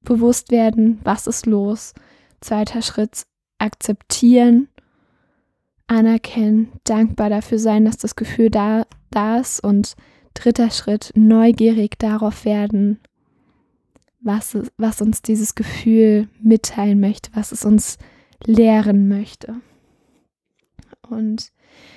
bewusst 0.01 0.51
werden, 0.51 0.99
was 1.03 1.27
ist 1.27 1.45
los. 1.45 1.93
Zweiter 2.39 2.81
Schritt, 2.81 3.23
akzeptieren, 3.57 4.69
anerkennen, 5.87 6.71
dankbar 6.85 7.29
dafür 7.29 7.59
sein, 7.59 7.85
dass 7.85 7.97
das 7.97 8.15
Gefühl 8.15 8.49
da, 8.49 8.85
da 9.11 9.39
ist. 9.39 9.61
Und 9.63 9.95
dritter 10.33 10.69
Schritt, 10.69 11.11
neugierig 11.15 11.99
darauf 11.99 12.45
werden, 12.45 12.99
was, 14.21 14.57
was 14.77 15.01
uns 15.01 15.21
dieses 15.21 15.55
Gefühl 15.55 16.27
mitteilen 16.41 16.99
möchte, 16.99 17.31
was 17.33 17.51
es 17.51 17.65
uns 17.65 17.97
lehren 18.45 19.07
möchte. 19.07 19.55
Und 21.09 21.51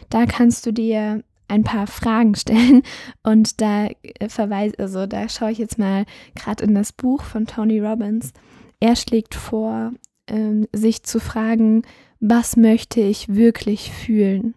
da 0.09 0.26
kannst 0.26 0.67
du 0.67 0.73
dir 0.73 1.23
ein 1.49 1.64
paar 1.64 1.87
Fragen 1.87 2.35
stellen 2.35 2.83
und 3.23 3.61
da 3.61 3.87
äh, 3.87 4.29
verweise, 4.29 4.79
also 4.79 5.07
da 5.07 5.29
schaue 5.29 5.52
ich 5.52 5.59
jetzt 5.59 5.79
mal 5.79 6.07
gerade 6.35 6.64
in 6.64 6.75
das 6.75 6.93
Buch 6.93 7.23
von 7.23 7.47
Tony 7.47 7.81
Robbins. 7.81 8.33
Er 8.81 8.97
schlägt 8.97 9.35
vor, 9.35 9.93
ähm, 10.29 10.67
sich 10.73 11.02
zu 11.02 11.21
fragen, 11.21 11.83
was 12.21 12.57
möchte 12.57 13.00
ich 13.00 13.35
wirklich 13.35 13.93
fühlen? 13.93 14.55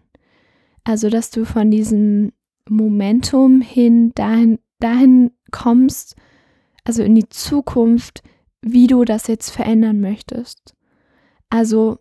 Also, 0.84 1.10
dass 1.10 1.32
du 1.32 1.46
von 1.46 1.72
diesem 1.72 2.32
Momentum 2.70 3.62
hin 3.62 4.12
dahin, 4.14 4.60
dahin 4.80 5.32
kommst, 5.52 6.16
also 6.86 7.04
in 7.04 7.15
die 7.15 7.27
Zukunft, 7.27 8.24
wie 8.62 8.88
du 8.88 9.04
das 9.04 9.27
jetzt 9.27 9.50
verändern 9.50 10.00
möchtest. 10.00 10.75
Also 11.50 12.00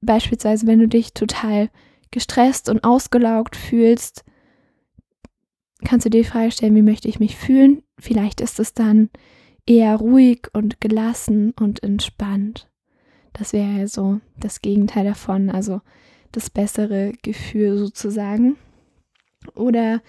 beispielsweise, 0.00 0.66
wenn 0.66 0.80
du 0.80 0.88
dich 0.88 1.14
total 1.14 1.70
gestresst 2.10 2.68
und 2.68 2.84
ausgelaugt 2.84 3.54
fühlst, 3.54 4.24
kannst 5.84 6.06
du 6.06 6.10
dir 6.10 6.22
die 6.22 6.28
Frage 6.28 6.50
stellen, 6.50 6.74
wie 6.74 6.82
möchte 6.82 7.08
ich 7.08 7.20
mich 7.20 7.36
fühlen? 7.36 7.82
Vielleicht 7.98 8.40
ist 8.40 8.58
es 8.58 8.74
dann 8.74 9.10
eher 9.66 9.96
ruhig 9.96 10.48
und 10.52 10.80
gelassen 10.80 11.52
und 11.58 11.82
entspannt. 11.82 12.68
Das 13.32 13.52
wäre 13.52 13.80
ja 13.80 13.86
so 13.86 14.20
das 14.38 14.62
Gegenteil 14.62 15.04
davon, 15.04 15.50
also 15.50 15.80
das 16.32 16.50
bessere 16.50 17.12
Gefühl 17.22 17.76
sozusagen. 17.76 18.56
Oder 19.54 20.02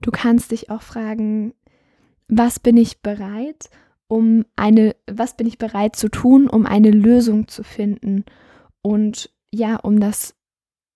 du 0.00 0.10
kannst 0.10 0.50
dich 0.52 0.70
auch 0.70 0.82
fragen, 0.82 1.54
was 2.28 2.60
bin 2.60 2.76
ich 2.76 3.00
bereit, 3.00 3.70
um 4.08 4.44
eine, 4.56 4.94
was 5.10 5.36
bin 5.36 5.46
ich 5.46 5.58
bereit 5.58 5.96
zu 5.96 6.08
tun, 6.08 6.48
um 6.48 6.66
eine 6.66 6.90
Lösung 6.90 7.48
zu 7.48 7.62
finden 7.62 8.24
und 8.82 9.30
ja, 9.54 9.76
um 9.76 10.00
das 10.00 10.34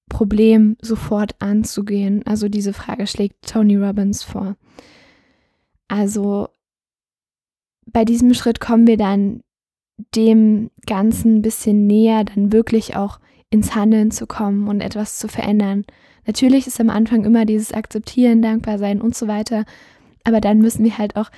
Problem 0.09 0.77
sofort 0.81 1.35
anzugehen? 1.41 2.23
Also 2.27 2.49
diese 2.49 2.73
Frage 2.73 3.07
schlägt 3.07 3.49
Tony 3.51 3.77
Robbins 3.77 4.23
vor. 4.23 4.57
Also 5.89 6.49
bei 7.87 8.05
diesem 8.05 8.35
Schritt 8.35 8.61
kommen 8.61 8.87
wir 8.87 8.97
dann 8.97 9.41
dem 10.15 10.71
Ganzen 10.87 11.37
ein 11.37 11.43
bisschen 11.43 11.87
näher, 11.87 12.25
dann 12.25 12.53
wirklich 12.53 12.97
auch 12.97 13.19
ins 13.51 13.75
Handeln 13.75 14.11
zu 14.11 14.27
kommen 14.27 14.69
und 14.69 14.81
etwas 14.81 15.19
zu 15.19 15.29
verändern. 15.29 15.85
Natürlich 16.27 16.67
ist 16.67 16.81
am 16.81 16.91
Anfang 16.91 17.25
immer 17.25 17.45
dieses 17.45 17.73
Akzeptieren, 17.73 18.43
dankbar 18.43 18.79
sein 18.79 19.01
und 19.01 19.15
so 19.15 19.29
weiter, 19.29 19.65
aber 20.27 20.41
dann 20.41 20.59
müssen 20.59 20.85
wir 20.85 20.99
halt 20.99 21.17
auch 21.17 21.31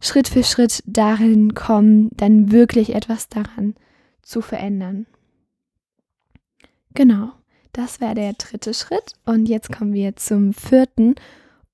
Schritt 0.00 0.28
für 0.28 0.44
Schritt 0.44 0.82
darin 0.86 1.54
kommen, 1.54 2.10
dann 2.16 2.52
wirklich 2.52 2.94
etwas 2.94 3.28
daran 3.28 3.74
zu 4.22 4.40
verändern. 4.40 5.06
Genau. 6.94 7.32
Das 7.72 8.00
wäre 8.00 8.14
der 8.14 8.32
dritte 8.32 8.72
Schritt. 8.74 9.14
Und 9.24 9.48
jetzt 9.48 9.70
kommen 9.70 9.92
wir 9.92 10.16
zum 10.16 10.52
vierten. 10.52 11.14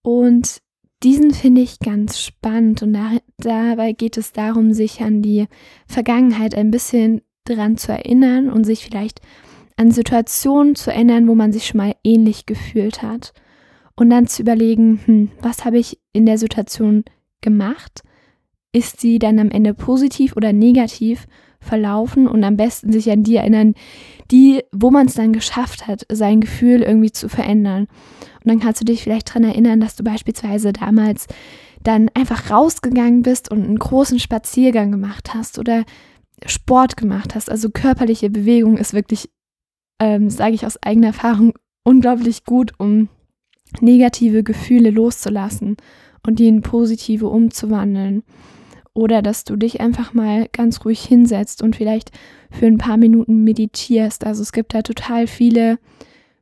Und 0.03 0.61
diesen 1.03 1.33
finde 1.33 1.61
ich 1.61 1.79
ganz 1.79 2.21
spannend. 2.21 2.83
Und 2.83 2.95
da, 2.95 3.13
dabei 3.39 3.93
geht 3.93 4.17
es 4.17 4.33
darum, 4.33 4.73
sich 4.73 5.01
an 5.03 5.23
die 5.23 5.47
Vergangenheit 5.87 6.55
ein 6.55 6.71
bisschen 6.71 7.23
dran 7.45 7.77
zu 7.77 7.93
erinnern 7.93 8.51
und 8.51 8.65
sich 8.65 8.85
vielleicht 8.85 9.21
an 9.77 9.91
Situationen 9.91 10.75
zu 10.75 10.91
erinnern, 10.91 11.29
wo 11.29 11.35
man 11.35 11.53
sich 11.53 11.67
schon 11.67 11.79
mal 11.79 11.95
ähnlich 12.03 12.47
gefühlt 12.47 13.03
hat. 13.03 13.33
Und 13.97 14.11
dann 14.11 14.27
zu 14.27 14.43
überlegen, 14.43 15.01
hm, 15.05 15.31
was 15.41 15.65
habe 15.65 15.79
ich 15.79 15.99
in 16.13 16.27
der 16.27 16.39
Situation 16.39 17.05
gemacht? 17.41 18.03
Ist 18.73 19.01
sie 19.01 19.19
dann 19.19 19.39
am 19.39 19.51
Ende 19.51 19.75
positiv 19.75 20.37
oder 20.37 20.53
negativ? 20.53 21.27
verlaufen 21.59 22.29
und 22.29 22.45
am 22.45 22.57
besten 22.57 22.93
sich 22.93 23.11
an 23.11 23.23
die 23.23 23.37
erinnern, 23.37 23.75
die, 24.31 24.63
wo 24.73 24.91
man 24.91 25.07
es 25.07 25.15
dann 25.15 25.33
geschafft 25.33 25.87
hat, 25.87 26.07
sein 26.11 26.41
Gefühl 26.41 26.83
irgendwie 26.83 27.11
zu 27.11 27.29
verändern. 27.29 27.87
Und 28.45 28.47
dann 28.47 28.61
kannst 28.61 28.81
du 28.81 28.85
dich 28.85 29.03
vielleicht 29.03 29.29
daran 29.29 29.45
erinnern, 29.45 29.81
dass 29.81 29.97
du 29.97 30.05
beispielsweise 30.05 30.73
damals 30.73 31.27
dann 31.83 32.09
einfach 32.15 32.51
rausgegangen 32.51 33.23
bist 33.23 33.51
und 33.51 33.65
einen 33.65 33.79
großen 33.79 34.19
Spaziergang 34.19 34.91
gemacht 34.91 35.35
hast 35.35 35.59
oder 35.59 35.85
Sport 36.45 36.97
gemacht 36.97 37.35
hast. 37.35 37.51
Also 37.51 37.71
körperliche 37.71 38.31
Bewegung 38.31 38.77
ist 38.77 38.95
wirklich 38.95 39.29
ähm, 40.01 40.31
sage 40.31 40.55
ich 40.55 40.67
aus 40.67 40.83
eigener 40.83 41.09
Erfahrung, 41.09 41.55
unglaublich 41.83 42.45
gut, 42.45 42.73
um 42.79 43.09
negative 43.81 44.43
Gefühle 44.43 44.91
loszulassen 44.91 45.77
und 46.27 46.39
die 46.39 46.49
in 46.49 46.63
positive 46.63 47.29
umzuwandeln. 47.29 48.23
Oder 48.95 49.21
dass 49.21 49.45
du 49.45 49.57
dich 49.57 49.81
einfach 49.81 50.15
mal 50.15 50.49
ganz 50.53 50.85
ruhig 50.85 51.05
hinsetzt 51.05 51.63
und 51.63 51.77
vielleicht 51.77 52.13
für 52.51 52.67
ein 52.67 52.79
paar 52.79 52.97
Minuten 52.97 53.45
meditierst. 53.45 54.25
Also 54.25 54.43
es 54.43 54.53
gibt 54.53 54.73
da 54.75 54.83
total 54.83 55.27
viele 55.27 55.79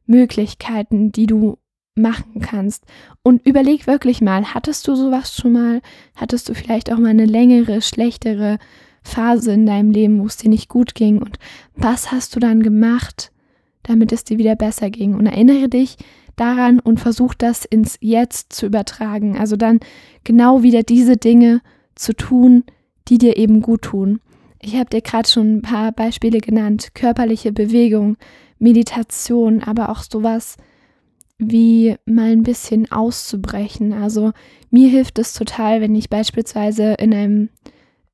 Möglichkeiten, 0.07 1.11
die 1.11 1.27
du 1.27 1.59
machen 1.97 2.41
kannst. 2.41 2.85
Und 3.23 3.45
überleg 3.47 3.87
wirklich 3.87 4.21
mal, 4.21 4.55
hattest 4.55 4.87
du 4.89 4.95
sowas 4.95 5.35
schon 5.35 5.53
mal? 5.53 5.81
Hattest 6.15 6.49
du 6.49 6.55
vielleicht 6.55 6.93
auch 6.93 6.99
mal 6.99 7.11
eine 7.11 7.27
längere, 7.27 7.83
schlechtere 7.83 8.59
Phase 9.03 9.53
in 9.53 9.67
deinem 9.67 9.91
Leben, 9.91 10.21
wo 10.21 10.27
es 10.27 10.37
dir 10.37 10.49
nicht 10.49 10.69
gut 10.69 10.95
ging? 10.95 11.19
Und 11.19 11.39
was 11.77 12.11
hast 12.11 12.35
du 12.35 12.41
dann 12.41 12.63
gemacht, 12.63 13.33
damit 13.83 14.13
es 14.13 14.25
dir 14.25 14.39
wieder 14.39 14.57
besser 14.57 14.91
ging? 14.91 15.15
Und 15.15 15.27
erinnere 15.27 15.69
dich 15.69 15.97
daran 16.37 16.81
und 16.81 17.01
versuch 17.01 17.35
das 17.35 17.65
ins 17.65 17.99
Jetzt 18.01 18.53
zu 18.53 18.67
übertragen. 18.67 19.37
Also 19.39 19.57
dann 19.57 19.81
genau 20.25 20.63
wieder 20.63 20.83
diese 20.83 21.17
Dinge 21.17 21.61
zu 21.95 22.15
tun, 22.15 22.65
die 23.09 23.19
dir 23.19 23.37
eben 23.37 23.63
gut 23.63 23.83
tun. 23.83 24.21
Ich 24.61 24.77
habe 24.77 24.91
dir 24.91 25.03
gerade 25.03 25.29
schon 25.29 25.57
ein 25.57 25.63
paar 25.63 25.93
Beispiele 25.93 26.39
genannt. 26.39 26.95
Körperliche 26.95 27.53
Bewegung, 27.53 28.17
Meditation, 28.59 29.63
aber 29.63 29.91
auch 29.91 30.03
sowas 30.03 30.57
wie 31.39 31.97
mal 32.07 32.31
ein 32.31 32.43
bisschen 32.43 32.91
auszubrechen. 32.91 33.93
Also 33.93 34.33
mir 34.71 34.89
hilft 34.89 35.19
es 35.19 35.35
total, 35.35 35.81
wenn 35.81 35.95
ich 35.95 36.09
beispielsweise 36.09 36.95
in 36.95 37.13
einem, 37.13 37.49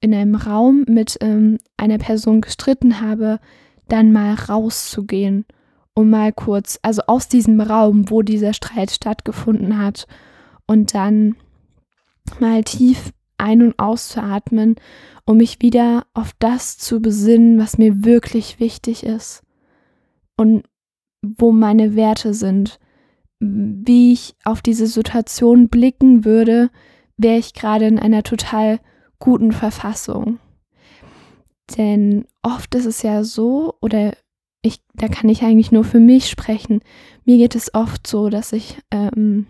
in 0.00 0.15
einem 0.15 0.35
Raum 0.35 0.85
mit 0.89 1.19
ähm, 1.21 1.59
einer 1.77 1.99
Person 1.99 2.41
gestritten 2.41 3.00
habe, 3.00 3.39
dann 3.89 4.12
mal 4.12 4.35
rauszugehen, 4.35 5.45
um 6.00 6.11
mal 6.11 6.33
kurz, 6.33 6.78
also 6.83 7.02
aus 7.07 7.28
diesem 7.28 7.61
Raum, 7.61 8.11
wo 8.11 8.23
dieser 8.23 8.52
Streit 8.52 8.90
stattgefunden 8.90 9.78
hat, 9.78 10.07
und 10.66 10.95
dann 10.95 11.37
mal 12.38 12.62
tief 12.62 13.12
ein- 13.38 13.62
und 13.62 13.78
auszuatmen, 13.78 14.76
um 15.25 15.38
mich 15.38 15.62
wieder 15.62 16.07
auf 16.14 16.33
das 16.38 16.78
zu 16.78 17.00
besinnen, 17.00 17.59
was 17.59 17.78
mir 17.78 18.04
wirklich 18.04 18.61
wichtig 18.61 19.04
ist 19.04 19.42
und 20.37 20.64
wo 21.23 21.50
meine 21.52 21.97
Werte 21.97 22.35
sind 22.35 22.78
wie 23.40 24.12
ich 24.12 24.37
auf 24.45 24.61
diese 24.61 24.87
Situation 24.87 25.69
blicken 25.69 26.25
würde, 26.25 26.71
wäre 27.16 27.38
ich 27.38 27.54
gerade 27.54 27.87
in 27.87 27.99
einer 27.99 28.23
total 28.23 28.80
guten 29.19 29.52
Verfassung. 29.52 30.38
Denn 31.76 32.26
oft 32.42 32.75
ist 32.75 32.85
es 32.85 33.02
ja 33.02 33.25
so, 33.25 33.75
oder 33.80 34.12
ich, 34.62 34.81
da 34.95 35.09
kann 35.09 35.29
ich 35.29 35.43
eigentlich 35.43 35.73
nur 35.73 35.85
für 35.85 36.00
mich 36.00 36.29
sprechen. 36.29 36.81
Mir 37.25 37.38
geht 37.38 37.55
es 37.55 37.75
oft 37.75 38.07
so, 38.07 38.29
dass 38.29 38.52
ich, 38.52 38.79
ähm, 38.90 39.47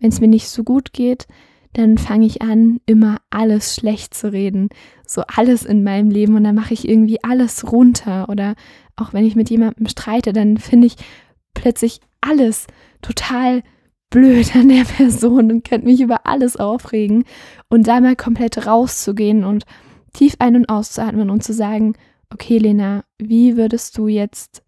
wenn 0.00 0.10
es 0.10 0.20
mir 0.20 0.28
nicht 0.28 0.48
so 0.48 0.62
gut 0.64 0.92
geht, 0.92 1.26
dann 1.72 1.96
fange 1.96 2.26
ich 2.26 2.42
an, 2.42 2.80
immer 2.86 3.18
alles 3.30 3.74
schlecht 3.74 4.14
zu 4.14 4.30
reden. 4.30 4.68
So 5.06 5.22
alles 5.26 5.64
in 5.64 5.82
meinem 5.82 6.10
Leben 6.10 6.36
und 6.36 6.44
dann 6.44 6.54
mache 6.54 6.74
ich 6.74 6.88
irgendwie 6.88 7.22
alles 7.24 7.72
runter. 7.72 8.28
Oder 8.28 8.54
auch 8.96 9.12
wenn 9.12 9.24
ich 9.24 9.36
mit 9.36 9.50
jemandem 9.50 9.88
streite, 9.88 10.32
dann 10.32 10.58
finde 10.58 10.86
ich 10.86 10.96
plötzlich 11.54 12.00
alles 12.20 12.66
total 13.00 13.62
blöd 14.10 14.54
an 14.54 14.68
der 14.68 14.84
Person 14.96 15.50
und 15.50 15.68
könnte 15.68 15.86
mich 15.86 16.00
über 16.00 16.26
alles 16.26 16.56
aufregen 16.56 17.24
und 17.68 17.88
da 17.88 18.00
mal 18.00 18.16
komplett 18.16 18.66
rauszugehen 18.66 19.44
und 19.44 19.64
tief 20.12 20.36
ein- 20.38 20.56
und 20.56 20.68
auszuatmen 20.68 21.30
und 21.30 21.42
zu 21.42 21.54
sagen, 21.54 21.94
okay, 22.32 22.58
Lena, 22.58 23.04
wie 23.18 23.56
würdest 23.56 23.96
du 23.98 24.08
jetzt, 24.08 24.62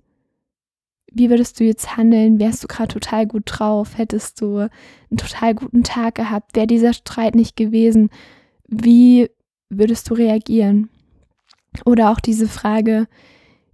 wie 1.13 1.31
würdest 1.31 1.59
du 1.61 1.65
jetzt 1.65 1.97
handeln? 1.97 2.39
Wärst 2.39 2.65
du 2.65 2.69
gerade 2.69 2.93
total 2.93 3.27
gut 3.27 3.45
drauf? 3.47 3.97
Hättest 3.97 4.41
du 4.41 4.59
einen 4.59 5.17
total 5.17 5.55
guten 5.55 5.83
Tag 5.83 6.17
gehabt? 6.17 6.57
Wäre 6.57 6.67
dieser 6.67 6.93
Streit 6.93 7.35
nicht 7.35 7.57
gewesen? 7.57 8.11
Wie 8.67 9.31
würdest 9.69 10.11
du 10.11 10.15
reagieren? 10.15 10.91
Oder 11.85 12.11
auch 12.11 12.21
diese 12.21 12.49
Frage, 12.49 13.07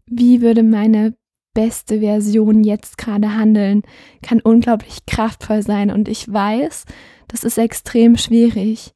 wie 0.07 0.41
würde 0.41 0.63
meine 0.63 1.15
beste 1.55 2.01
Version 2.01 2.63
jetzt 2.65 2.97
gerade 2.99 3.35
handeln, 3.35 3.83
kann 4.23 4.41
unglaublich 4.41 5.05
kraftvoll 5.07 5.63
sein. 5.63 5.91
Und 5.91 6.09
ich 6.09 6.33
weiß, 6.33 6.85
das 7.29 7.45
ist 7.45 7.59
extrem 7.59 8.17
schwierig, 8.17 8.95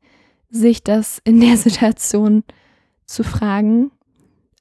sich 0.50 0.82
das 0.82 1.20
in 1.24 1.40
der 1.40 1.56
Situation 1.58 2.44
zu 3.06 3.22
fragen, 3.22 3.90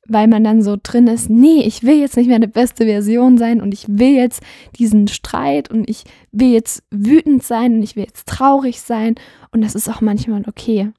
weil 0.08 0.28
man 0.28 0.44
dann 0.44 0.62
so 0.62 0.78
drin 0.82 1.08
ist, 1.08 1.30
nee, 1.30 1.62
ich 1.64 1.84
will 1.84 2.00
jetzt 2.00 2.18
nicht 2.18 2.28
mehr 2.28 2.36
eine 2.36 2.48
beste 2.48 2.86
Version 2.86 3.38
sein 3.38 3.62
und 3.62 3.74
ich 3.74 3.86
will 3.88 4.14
jetzt 4.14 4.44
diesen 4.78 5.08
Streit 5.08 5.70
und 5.72 5.90
ich 5.90 6.04
will 6.32 6.52
jetzt 6.52 6.84
wütend 6.92 7.44
sein 7.44 7.76
und 7.76 7.84
ich 7.84 7.96
will 7.96 8.04
jetzt 8.04 8.28
traurig 8.28 8.82
sein 8.82 9.16
und 9.52 9.62
das 9.64 9.76
ist 9.76 9.90
auch 9.90 10.02
manchmal 10.02 10.44
okay. 10.48 10.92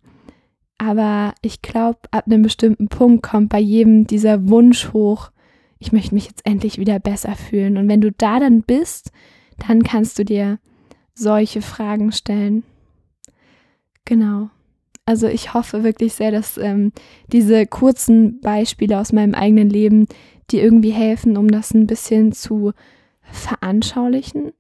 Aber 0.79 1.35
ich 1.43 1.63
glaube, 1.63 1.99
ab 2.11 2.25
einem 2.27 2.43
bestimmten 2.43 2.89
Punkt 2.89 3.23
kommt 3.23 3.51
bei 3.51 3.61
jedem 3.61 4.07
dieser 4.07 4.49
Wunsch 4.49 4.93
hoch, 4.93 5.31
ich 5.79 5.93
möchte 5.93 6.15
mich 6.15 6.27
jetzt 6.27 6.47
endlich 6.47 6.79
wieder 6.79 6.99
besser 6.99 7.37
fühlen. 7.37 7.77
Und 7.77 7.89
wenn 7.89 8.01
du 8.01 8.11
da 8.11 8.41
dann 8.41 8.63
bist, 8.63 9.13
dann 9.67 9.83
kannst 9.83 10.19
du 10.19 10.25
dir 10.25 10.59
solche 11.15 11.63
Fragen 11.63 12.11
stellen. 12.11 12.65
Genau. 14.05 14.51
Also 15.07 15.27
ich 15.27 15.53
hoffe 15.53 15.85
wirklich 15.85 16.15
sehr, 16.15 16.31
dass 16.31 16.57
ähm, 16.57 16.93
diese 17.29 17.67
kurzen 17.67 18.41
Beispiele 18.41 18.99
aus 18.99 19.13
meinem 19.13 19.35
eigenen 19.35 19.69
Leben 19.69 20.07
dir 20.51 20.63
irgendwie 20.63 20.93
helfen, 20.93 21.37
um 21.37 21.49
das 21.49 21.75
ein 21.75 21.87
bisschen 21.87 22.33
zu 22.33 22.73
veranschaulichen. 23.23 24.53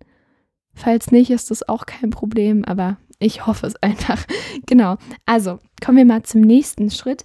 Falls 0.74 1.10
nicht, 1.10 1.30
ist 1.30 1.50
das 1.50 1.66
auch 1.68 1.86
kein 1.86 2.10
Problem, 2.10 2.64
aber 2.64 2.98
ich 3.18 3.46
hoffe 3.46 3.66
es 3.66 3.76
einfach. 3.82 4.24
genau. 4.66 4.96
Also 5.24 5.58
kommen 5.84 5.98
wir 5.98 6.04
mal 6.04 6.22
zum 6.24 6.42
nächsten 6.42 6.90
Schritt. 6.90 7.24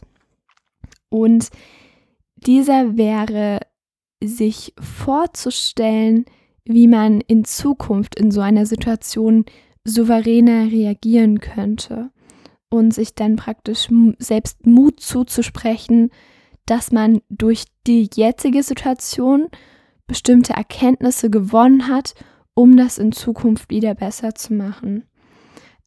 Und 1.09 1.49
dieser 2.37 2.95
wäre 2.95 3.59
sich 4.23 4.73
vorzustellen, 4.79 6.25
wie 6.63 6.87
man 6.87 7.19
in 7.21 7.43
Zukunft 7.43 8.15
in 8.15 8.31
so 8.31 8.41
einer 8.41 8.65
Situation 8.65 9.45
souveräner 9.83 10.71
reagieren 10.71 11.39
könnte 11.39 12.11
und 12.69 12.93
sich 12.93 13.15
dann 13.15 13.35
praktisch 13.35 13.89
selbst 14.19 14.65
Mut 14.65 14.99
zuzusprechen, 14.99 16.11
dass 16.65 16.91
man 16.91 17.21
durch 17.29 17.65
die 17.87 18.09
jetzige 18.13 18.63
Situation 18.63 19.47
bestimmte 20.07 20.53
Erkenntnisse 20.53 21.29
gewonnen 21.29 21.87
hat, 21.87 22.13
um 22.53 22.77
das 22.77 22.97
in 22.97 23.11
Zukunft 23.11 23.69
wieder 23.69 23.95
besser 23.95 24.35
zu 24.35 24.53
machen. 24.53 25.05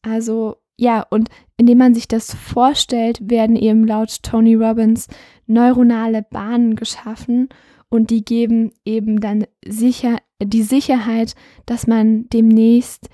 Also 0.03 0.57
ja, 0.77 1.07
und 1.11 1.29
indem 1.57 1.79
man 1.79 1.95
sich 1.95 2.09
das 2.09 2.35
vorstellt, 2.35 3.31
werden 3.31 3.57
eben 3.57 3.87
laut 3.87 4.23
Tony 4.23 4.55
Robbins 4.55 5.07
neuronale 5.47 6.23
Bahnen 6.23 6.75
geschaffen 6.75 7.49
und 7.89 8.11
die 8.11 8.25
geben 8.25 8.73
eben 8.85 9.21
dann 9.21 9.45
sicher 9.65 10.17
die 10.43 10.63
Sicherheit, 10.63 11.35
dass 11.67 11.87
man 11.87 12.29
demnächst 12.31 13.09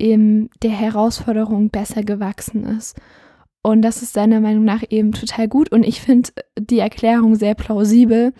in 0.00 0.48
der 0.62 0.70
Herausforderung 0.70 1.70
besser 1.70 2.02
gewachsen 2.02 2.64
ist. 2.64 2.96
Und 3.62 3.82
das 3.82 4.02
ist 4.02 4.14
seiner 4.14 4.40
Meinung 4.40 4.64
nach 4.64 4.82
eben 4.88 5.12
total 5.12 5.46
gut 5.46 5.70
und 5.70 5.84
ich 5.84 6.00
finde 6.00 6.30
die 6.58 6.78
Erklärung 6.78 7.34
sehr 7.34 7.54
plausibel 7.54 8.32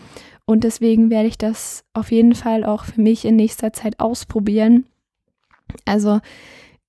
und 0.46 0.64
deswegen 0.64 1.10
werde 1.10 1.28
ich 1.28 1.36
das 1.36 1.84
auf 1.92 2.10
jeden 2.10 2.34
Fall 2.34 2.64
auch 2.64 2.84
für 2.84 3.02
mich 3.02 3.26
in 3.26 3.36
nächster 3.36 3.74
Zeit 3.74 4.00
ausprobieren. 4.00 4.86
Also 5.84 6.20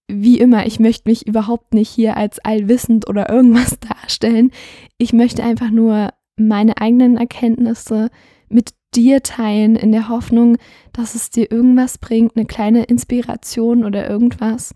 wie 0.08 0.40
immer, 0.40 0.66
ich 0.66 0.80
möchte 0.80 1.10
mich 1.10 1.28
überhaupt 1.28 1.74
nicht 1.74 1.90
hier 1.90 2.16
als 2.16 2.40
allwissend 2.40 3.10
oder 3.10 3.30
irgendwas 3.30 3.78
darstellen. 4.02 4.52
Ich 4.98 5.12
möchte 5.12 5.44
einfach 5.44 5.72
nur 5.72 6.14
meine 6.38 6.78
eigenen 6.78 7.18
Erkenntnisse 7.18 8.10
mit 8.48 8.72
dir 8.96 9.24
teilen, 9.24 9.76
in 9.76 9.92
der 9.92 10.10
Hoffnung, 10.10 10.58
dass 10.94 11.16
es 11.16 11.30
dir 11.30 11.52
irgendwas 11.52 11.98
bringt, 11.98 12.36
eine 12.36 12.46
kleine 12.46 12.84
Inspiration 12.84 13.84
oder 13.84 14.10
irgendwas. 14.10 14.74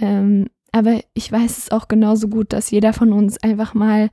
Ähm, 0.00 0.46
aber 0.72 1.00
ich 1.14 1.30
weiß 1.30 1.58
es 1.58 1.70
auch 1.70 1.88
genauso 1.88 2.28
gut, 2.28 2.52
dass 2.52 2.70
jeder 2.70 2.92
von 2.92 3.12
uns 3.12 3.42
einfach 3.42 3.74
mal 3.74 4.10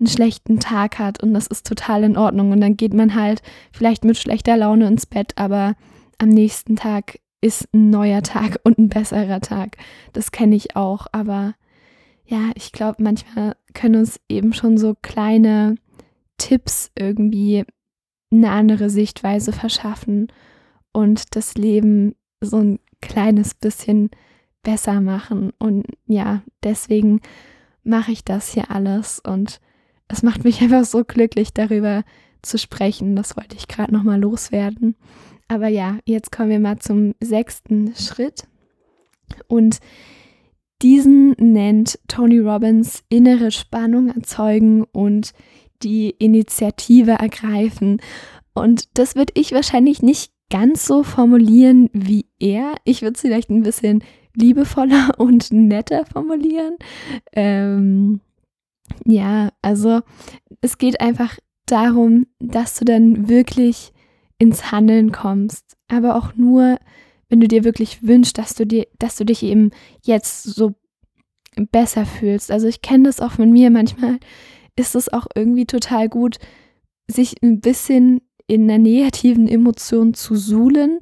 einen 0.00 0.08
schlechten 0.08 0.58
Tag 0.58 0.98
hat 0.98 1.22
und 1.22 1.32
das 1.32 1.46
ist 1.46 1.66
total 1.66 2.04
in 2.04 2.16
Ordnung. 2.16 2.50
Und 2.50 2.60
dann 2.60 2.76
geht 2.76 2.94
man 2.94 3.14
halt 3.14 3.42
vielleicht 3.72 4.04
mit 4.04 4.16
schlechter 4.16 4.56
Laune 4.56 4.86
ins 4.88 5.06
Bett, 5.06 5.32
aber 5.36 5.74
am 6.18 6.28
nächsten 6.28 6.76
Tag 6.76 7.20
ist 7.40 7.68
ein 7.72 7.90
neuer 7.90 8.22
Tag 8.22 8.58
und 8.64 8.78
ein 8.78 8.88
besserer 8.88 9.40
Tag. 9.40 9.76
Das 10.12 10.32
kenne 10.32 10.56
ich 10.56 10.76
auch, 10.76 11.06
aber 11.12 11.54
ja, 12.24 12.50
ich 12.54 12.72
glaube, 12.72 13.02
manchmal 13.02 13.56
können 13.74 13.96
uns 13.96 14.20
eben 14.28 14.52
schon 14.52 14.78
so 14.78 14.94
kleine 15.02 15.76
Tipps 16.38 16.90
irgendwie 16.96 17.64
eine 18.32 18.50
andere 18.50 18.90
Sichtweise 18.90 19.52
verschaffen 19.52 20.28
und 20.92 21.36
das 21.36 21.54
Leben 21.54 22.14
so 22.40 22.58
ein 22.58 22.78
kleines 23.00 23.54
bisschen 23.54 24.10
besser 24.62 25.00
machen. 25.00 25.52
Und 25.58 25.86
ja, 26.06 26.42
deswegen 26.62 27.20
mache 27.84 28.12
ich 28.12 28.24
das 28.24 28.52
hier 28.52 28.70
alles 28.70 29.18
und 29.18 29.60
es 30.08 30.22
macht 30.22 30.44
mich 30.44 30.60
einfach 30.62 30.84
so 30.84 31.04
glücklich 31.04 31.52
darüber 31.52 32.04
zu 32.42 32.58
sprechen. 32.58 33.16
Das 33.16 33.36
wollte 33.36 33.56
ich 33.56 33.68
gerade 33.68 33.92
nochmal 33.92 34.20
loswerden. 34.20 34.96
Aber 35.48 35.68
ja, 35.68 35.98
jetzt 36.04 36.32
kommen 36.32 36.50
wir 36.50 36.60
mal 36.60 36.78
zum 36.78 37.14
sechsten 37.20 37.94
Schritt. 37.96 38.46
Und 39.48 39.78
diesen 40.82 41.32
nennt 41.38 41.98
Tony 42.08 42.38
Robbins 42.38 43.04
innere 43.08 43.50
Spannung 43.50 44.08
erzeugen 44.08 44.84
und 44.84 45.32
die 45.82 46.10
Initiative 46.10 47.12
ergreifen. 47.12 48.00
Und 48.54 48.98
das 48.98 49.16
würde 49.16 49.32
ich 49.36 49.52
wahrscheinlich 49.52 50.02
nicht 50.02 50.32
ganz 50.50 50.86
so 50.86 51.02
formulieren 51.02 51.88
wie 51.92 52.26
er. 52.38 52.74
Ich 52.84 53.02
würde 53.02 53.14
es 53.14 53.22
vielleicht 53.22 53.50
ein 53.50 53.62
bisschen 53.62 54.04
liebevoller 54.34 55.10
und 55.18 55.50
netter 55.52 56.04
formulieren. 56.06 56.76
Ähm, 57.32 58.20
ja, 59.06 59.50
also 59.62 60.00
es 60.60 60.78
geht 60.78 61.00
einfach 61.00 61.38
darum, 61.66 62.26
dass 62.38 62.78
du 62.78 62.84
dann 62.84 63.28
wirklich 63.28 63.92
ins 64.38 64.72
Handeln 64.72 65.12
kommst, 65.12 65.76
aber 65.88 66.16
auch 66.16 66.34
nur, 66.34 66.78
wenn 67.28 67.40
du 67.40 67.48
dir 67.48 67.64
wirklich 67.64 68.02
wünschst, 68.02 68.36
dass 68.36 68.54
du 68.54 68.66
dir, 68.66 68.86
dass 68.98 69.16
du 69.16 69.24
dich 69.24 69.42
eben 69.42 69.70
jetzt 70.02 70.42
so 70.42 70.74
besser 71.70 72.06
fühlst. 72.06 72.50
Also 72.50 72.66
ich 72.66 72.82
kenne 72.82 73.04
das 73.04 73.20
auch 73.20 73.32
von 73.32 73.50
mir. 73.50 73.70
Manchmal 73.70 74.18
ist 74.76 74.94
es 74.94 75.12
auch 75.12 75.26
irgendwie 75.34 75.66
total 75.66 76.08
gut, 76.08 76.38
sich 77.06 77.42
ein 77.42 77.60
bisschen 77.60 78.20
in 78.46 78.70
einer 78.70 78.78
negativen 78.78 79.48
Emotion 79.48 80.14
zu 80.14 80.36
suhlen. 80.36 80.98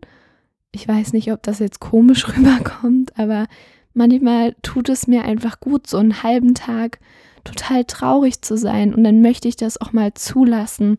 Ich 0.72 0.86
weiß 0.86 1.12
nicht, 1.12 1.32
ob 1.32 1.42
das 1.42 1.58
jetzt 1.58 1.80
komisch 1.80 2.28
rüberkommt, 2.36 3.18
aber 3.18 3.46
manchmal 3.94 4.54
tut 4.62 4.88
es 4.88 5.06
mir 5.06 5.24
einfach 5.24 5.60
gut, 5.60 5.86
so 5.86 5.98
einen 5.98 6.22
halben 6.22 6.54
Tag 6.54 7.00
total 7.44 7.84
traurig 7.84 8.42
zu 8.42 8.56
sein 8.56 8.94
und 8.94 9.04
dann 9.04 9.22
möchte 9.22 9.48
ich 9.48 9.56
das 9.56 9.80
auch 9.80 9.92
mal 9.92 10.12
zulassen. 10.14 10.96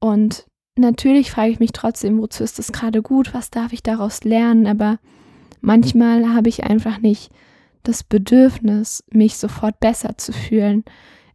Und 0.00 0.46
natürlich 0.76 1.30
frage 1.30 1.50
ich 1.50 1.60
mich 1.60 1.72
trotzdem, 1.72 2.18
wozu 2.18 2.44
ist 2.44 2.58
das 2.58 2.72
gerade 2.72 3.02
gut, 3.02 3.34
was 3.34 3.50
darf 3.50 3.72
ich 3.72 3.82
daraus 3.82 4.24
lernen, 4.24 4.66
aber 4.66 4.98
manchmal 5.60 6.34
habe 6.34 6.48
ich 6.48 6.64
einfach 6.64 6.98
nicht 6.98 7.30
das 7.82 8.02
Bedürfnis, 8.02 9.04
mich 9.10 9.36
sofort 9.36 9.78
besser 9.80 10.18
zu 10.18 10.32
fühlen. 10.32 10.84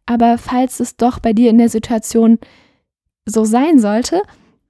Aber 0.06 0.38
falls 0.38 0.80
es 0.80 0.96
doch 0.96 1.18
bei 1.18 1.32
dir 1.32 1.50
in 1.50 1.58
der 1.58 1.68
Situation 1.68 2.38
so 3.26 3.44
sein 3.44 3.78
sollte, 3.78 4.22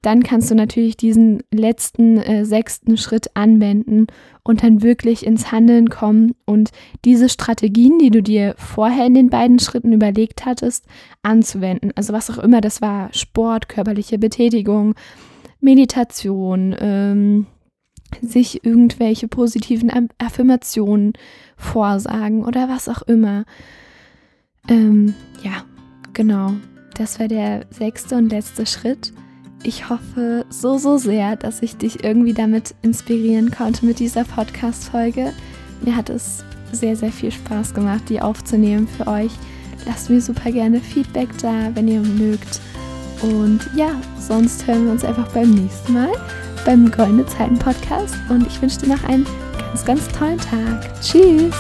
dann 0.03 0.25
kannst 0.25 0.51
du 0.51 0.57
natürlich 0.57 0.97
diesen 0.97 1.45
letzten 1.53 2.19
äh, 2.19 2.45
sechsten 2.45 2.97
Schritt 2.97 3.29
anwenden 3.35 4.09
und 4.43 4.65
dann 4.65 4.83
wirklich 4.83 5.25
ins 5.25 5.53
Handeln 5.53 5.91
kommen 5.91 6.35
und 6.45 6.71
diese 7.05 7.29
Strategien, 7.29 7.99
die 8.01 8.11
du 8.11 8.21
dir 8.21 8.55
vorher 8.59 9.07
in 9.07 9.15
den 9.15 9.31
beiden 9.31 9.61
Schritten 9.61 9.93
überlegt 9.93 10.45
hattest, 10.45 10.87
anzuwenden. 11.23 11.93
Also 11.95 12.13
was 12.13 12.31
auch 12.31 12.39
immer 12.39 12.61
das 12.61 12.83
war, 12.83 13.15
Sport, 13.15 13.69
körperliche 13.69 14.19
Betätigung, 14.19 14.95
Meditation, 15.61 16.75
ähm, 16.81 17.47
sich 18.21 18.65
irgendwelche 18.65 19.29
positiven 19.29 19.91
Affirmationen 20.19 21.13
vorsagen 21.57 22.45
oder 22.45 22.69
was 22.69 22.89
auch 22.89 23.03
immer. 23.03 23.45
Ähm, 24.69 25.15
ja, 25.43 25.65
genau. 26.13 26.55
Das 26.95 27.19
war 27.19 27.29
der 27.29 27.67
sechste 27.71 28.17
und 28.17 28.31
letzte 28.31 28.67
Schritt. 28.67 29.13
Ich 29.65 29.89
hoffe 29.89 30.45
so, 30.51 30.79
so 30.79 30.99
sehr, 30.99 31.37
dass 31.37 31.63
ich 31.63 31.77
dich 31.77 32.05
irgendwie 32.05 32.35
damit 32.35 32.75
inspirieren 32.83 33.51
konnte 33.51 33.87
mit 33.87 33.99
dieser 33.99 34.25
Podcast-Folge. 34.25 35.33
Mir 35.83 35.97
hat 35.97 36.11
es 36.11 36.45
sehr, 36.73 36.97
sehr 36.97 37.13
viel 37.13 37.31
Spaß 37.31 37.75
gemacht, 37.75 38.03
die 38.09 38.21
aufzunehmen 38.21 38.89
für 38.89 39.07
euch. 39.07 39.33
Lasst 39.87 40.11
mir 40.11 40.21
super 40.21 40.51
gerne 40.51 40.81
Feedback 40.81 41.29
da, 41.39 41.75
wenn 41.75 41.89
ihr 41.89 42.01
mögt. 42.01 42.61
Und 43.23 43.61
ja, 43.77 43.91
sonst 44.19 44.67
hören 44.67 44.87
wir 44.87 44.93
uns 44.93 45.05
einfach 45.05 45.31
beim 45.33 45.51
nächsten 45.51 45.93
Mal 45.93 46.13
beim 46.65 46.91
Goldene 46.91 47.27
Zeiten 47.27 47.59
Podcast. 47.59 48.17
Und 48.29 48.47
ich 48.47 48.61
wünsche 48.61 48.79
dir 48.79 48.89
noch 48.89 49.05
einen 49.05 49.27
ganz, 49.59 49.85
ganz 49.85 50.09
tollen 50.09 50.39
Tag. 50.39 50.91
Tschüss! 51.01 51.55